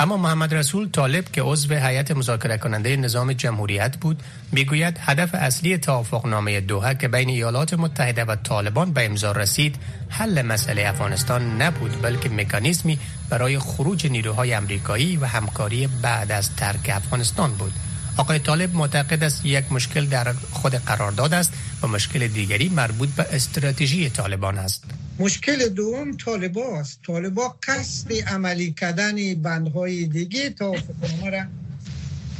اما 0.00 0.16
محمد 0.16 0.54
رسول 0.54 0.88
طالب 0.90 1.24
که 1.24 1.42
عضو 1.42 1.74
هیئت 1.74 2.10
مذاکره 2.10 2.58
کننده 2.58 2.96
نظام 2.96 3.32
جمهوریت 3.32 3.96
بود 3.96 4.22
می‌گوید 4.52 4.96
هدف 5.00 5.30
اصلی 5.34 5.78
توافقنامه 5.78 6.60
دوحه 6.60 6.94
که 6.94 7.08
بین 7.08 7.28
ایالات 7.28 7.74
متحده 7.74 8.24
و 8.24 8.36
طالبان 8.36 8.92
به 8.92 9.06
امضا 9.06 9.32
رسید 9.32 9.76
حل 10.08 10.42
مسئله 10.42 10.88
افغانستان 10.88 11.62
نبود 11.62 12.02
بلکه 12.02 12.28
مکانیزمی 12.28 12.98
برای 13.30 13.58
خروج 13.58 14.06
نیروهای 14.06 14.54
امریکایی 14.54 15.16
و 15.16 15.24
همکاری 15.24 15.86
بعد 16.02 16.32
از 16.32 16.56
ترک 16.56 16.90
افغانستان 16.94 17.52
بود. 17.52 17.72
آقای 18.16 18.38
طالب 18.38 18.74
معتقد 18.74 19.24
است 19.24 19.46
یک 19.46 19.72
مشکل 19.72 20.06
در 20.06 20.32
خود 20.32 20.74
قرارداد 20.74 21.34
است 21.34 21.52
و 21.82 21.86
مشکل 21.86 22.28
دیگری 22.28 22.68
مربوط 22.68 23.08
به 23.08 23.26
استراتژی 23.30 24.10
طالبان 24.10 24.58
است. 24.58 24.97
مشکل 25.20 25.68
دوم 25.68 26.16
طالبا 26.16 26.80
است 26.80 27.00
طالبا 27.02 27.48
قصد 27.62 28.12
عملی 28.12 28.72
کردن 28.72 29.34
بندهای 29.34 30.06
دیگه 30.06 30.50
تا 30.50 30.72
را 30.72 31.46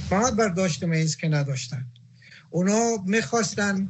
فقط 0.09 0.35
برداشت 0.35 0.85
میز 0.85 1.17
که 1.17 1.29
نداشتن. 1.29 1.87
اونا 2.51 2.97
می‌خواستن 3.07 3.89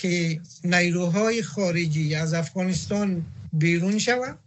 که 0.00 0.40
نیروهای 0.64 1.42
خارجی 1.42 2.14
از 2.14 2.34
افغانستان 2.34 3.26
بیرون 3.52 3.98
شود 3.98 4.38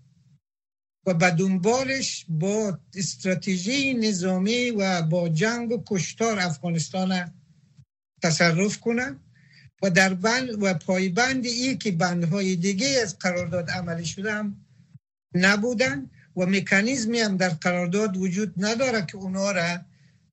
و 1.05 1.13
به 1.13 1.31
دنبالش 1.31 2.25
با 2.29 2.79
استراتژی 2.95 3.93
نظامی 3.93 4.71
و 4.71 5.01
با 5.01 5.29
جنگ 5.29 5.71
و 5.71 5.83
کشتار 5.87 6.39
افغانستان 6.39 7.33
تصرف 8.23 8.79
کنند. 8.79 9.26
و 9.81 9.89
در 9.89 10.13
بند 10.13 10.63
و 10.63 10.73
پایبند 10.73 11.45
ای 11.45 11.77
که 11.77 11.91
بندهای 11.91 12.55
دیگه 12.55 12.99
از 13.03 13.19
قرارداد 13.19 13.69
عملی 13.69 14.05
شده 14.05 14.33
هم 14.33 14.55
نبودن 15.33 16.09
و 16.37 16.45
مکانیزمی 16.45 17.19
هم 17.19 17.37
در 17.37 17.49
قرارداد 17.49 18.17
وجود 18.17 18.53
نداره 18.57 19.05
که 19.05 19.17
اونا 19.17 19.51
را 19.51 19.79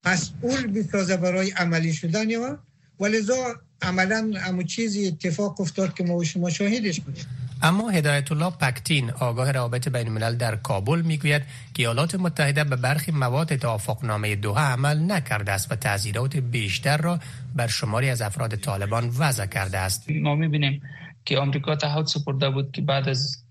مسئول 0.04 0.66
بسازه 0.66 1.16
برای 1.16 1.50
عملی 1.50 1.92
شدن 1.92 2.30
یا 2.30 2.58
ولذا 3.00 3.60
عملا 3.82 4.32
همو 4.36 4.62
چیزی 4.62 5.06
اتفاق 5.06 5.60
افتاد 5.60 5.94
که 5.94 6.04
ما 6.04 6.16
و 6.16 6.24
شما 6.24 6.50
شاهدش 6.50 7.00
بودیم. 7.00 7.24
اما 7.62 7.90
هدایت 7.90 8.32
الله 8.32 8.50
پکتین 8.50 9.10
آگاه 9.10 9.52
روابط 9.52 9.88
بین 9.88 10.06
الملل 10.06 10.36
در 10.36 10.56
کابل 10.56 11.02
می‌گوید 11.02 11.42
که 11.74 11.82
ایالات 11.82 12.14
متحده 12.14 12.64
به 12.64 12.76
برخی 12.76 13.12
مواد 13.12 13.56
توافقنامه 13.56 14.36
دوها 14.36 14.60
عمل 14.60 15.12
نکرده 15.12 15.52
است 15.52 15.72
و 15.72 15.76
تعذیرات 15.76 16.36
بیشتر 16.36 16.96
را 16.96 17.20
بر 17.54 17.66
شماری 17.66 18.10
از 18.10 18.22
افراد 18.22 18.56
طالبان 18.56 19.10
وضع 19.18 19.46
کرده 19.46 19.78
است. 19.78 20.10
ما 20.10 20.34
می‌بینیم 20.34 20.82
که 21.24 21.38
آمریکا 21.38 21.76
تعهد 21.76 22.06
سپرده 22.06 22.50
بود 22.50 22.72
که 22.72 22.82
بعد 22.82 23.08
از 23.08 23.44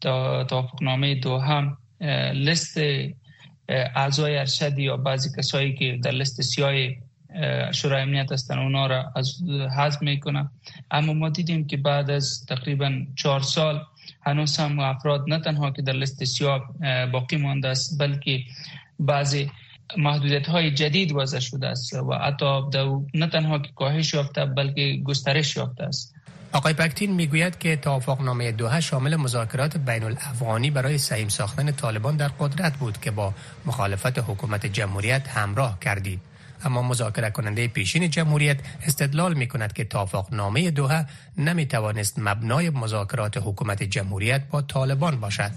توافقنامه 0.00 1.14
دوها 1.14 1.78
لیست 2.34 2.78
اعضای 3.68 4.38
ارشد 4.38 4.78
یا 4.78 4.96
بعضی 4.96 5.30
کسایی 5.38 5.74
که 5.74 5.98
در 6.02 6.10
لیست 6.10 6.42
سیاه 6.42 6.72
شورای 7.72 8.02
امنیت 8.02 8.32
هستن 8.32 8.58
اونا 8.58 8.86
را 8.86 9.12
از 9.16 9.34
حذف 9.76 10.02
می‌کنه 10.02 10.50
اما 10.90 11.12
ما 11.12 11.28
دیدیم 11.28 11.66
که 11.66 11.76
بعد 11.76 12.10
از 12.10 12.46
تقریبا 12.48 12.92
چهار 13.16 13.40
سال 13.40 13.84
هنوز 14.26 14.56
هم 14.56 14.80
افراد 14.80 15.24
نه 15.28 15.38
تنها 15.38 15.70
که 15.70 15.82
در 15.82 15.92
لیست 15.92 16.24
سیاه 16.24 16.74
باقی 17.12 17.36
مانده 17.36 17.68
است 17.68 17.98
بلکه 17.98 18.40
بعضی 18.98 19.50
محدودیت 19.96 20.48
های 20.48 20.70
جدید 20.70 21.12
وضع 21.12 21.38
شده 21.38 21.66
است 21.66 21.94
و 21.94 22.14
حتی 22.14 22.62
نه 23.14 23.26
تنها 23.26 23.58
که 23.58 23.70
کاهش 23.76 24.14
یافته 24.14 24.44
بلکه 24.44 25.00
گسترش 25.04 25.56
یافته 25.56 25.84
است. 25.84 26.14
آقای 26.52 26.72
پکتین 26.72 27.12
می‌گوید 27.12 27.58
که 27.58 27.76
توافقنامه 27.76 28.52
دوحه 28.52 28.80
شامل 28.80 29.16
مذاکرات 29.16 29.76
بین 29.76 30.02
الافغانی 30.02 30.70
برای 30.70 30.98
سهیم 30.98 31.28
ساختن 31.28 31.72
طالبان 31.72 32.16
در 32.16 32.28
قدرت 32.28 32.76
بود 32.76 33.00
که 33.00 33.10
با 33.10 33.34
مخالفت 33.66 34.18
حکومت 34.18 34.66
جمهوریت 34.66 35.28
همراه 35.28 35.78
کردید. 35.80 36.20
اما 36.64 36.82
مذاکره 36.82 37.30
کننده 37.30 37.68
پیشین 37.68 38.10
جمهوریت 38.10 38.58
استدلال 38.86 39.34
می 39.34 39.48
کند 39.48 39.72
که 39.72 39.88
نامه 40.32 40.70
دوحه 40.70 41.06
نمی 41.38 41.66
توانست 41.66 42.18
مبنای 42.18 42.70
مذاکرات 42.70 43.36
حکومت 43.36 43.82
جمهوریت 43.82 44.42
با 44.50 44.62
طالبان 44.62 45.20
باشد. 45.20 45.50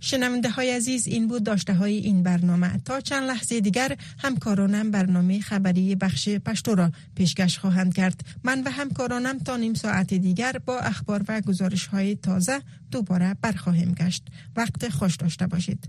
شنونده 0.00 0.50
های 0.50 0.70
عزیز 0.70 1.06
این 1.06 1.28
بود 1.28 1.44
داشته 1.44 1.74
های 1.74 1.96
این 1.96 2.22
برنامه. 2.22 2.78
تا 2.84 3.00
چند 3.00 3.28
لحظه 3.28 3.60
دیگر 3.60 3.96
همکارانم 4.18 4.90
برنامه 4.90 5.40
خبری 5.40 5.94
بخش 5.94 6.28
پشتو 6.28 6.74
را 6.74 6.92
پیشکش 7.14 7.58
خواهند 7.58 7.94
کرد. 7.94 8.20
من 8.44 8.62
و 8.62 8.70
همکارانم 8.70 9.38
تا 9.38 9.56
نیم 9.56 9.74
ساعت 9.74 10.14
دیگر 10.14 10.52
با 10.66 10.78
اخبار 10.78 11.24
و 11.28 11.40
گزارش 11.40 11.86
های 11.86 12.16
تازه 12.16 12.60
دوباره 12.90 13.36
برخواهیم 13.42 13.92
گشت. 13.92 14.22
وقت 14.56 14.88
خوش 14.88 15.16
داشته 15.16 15.46
باشید. 15.46 15.88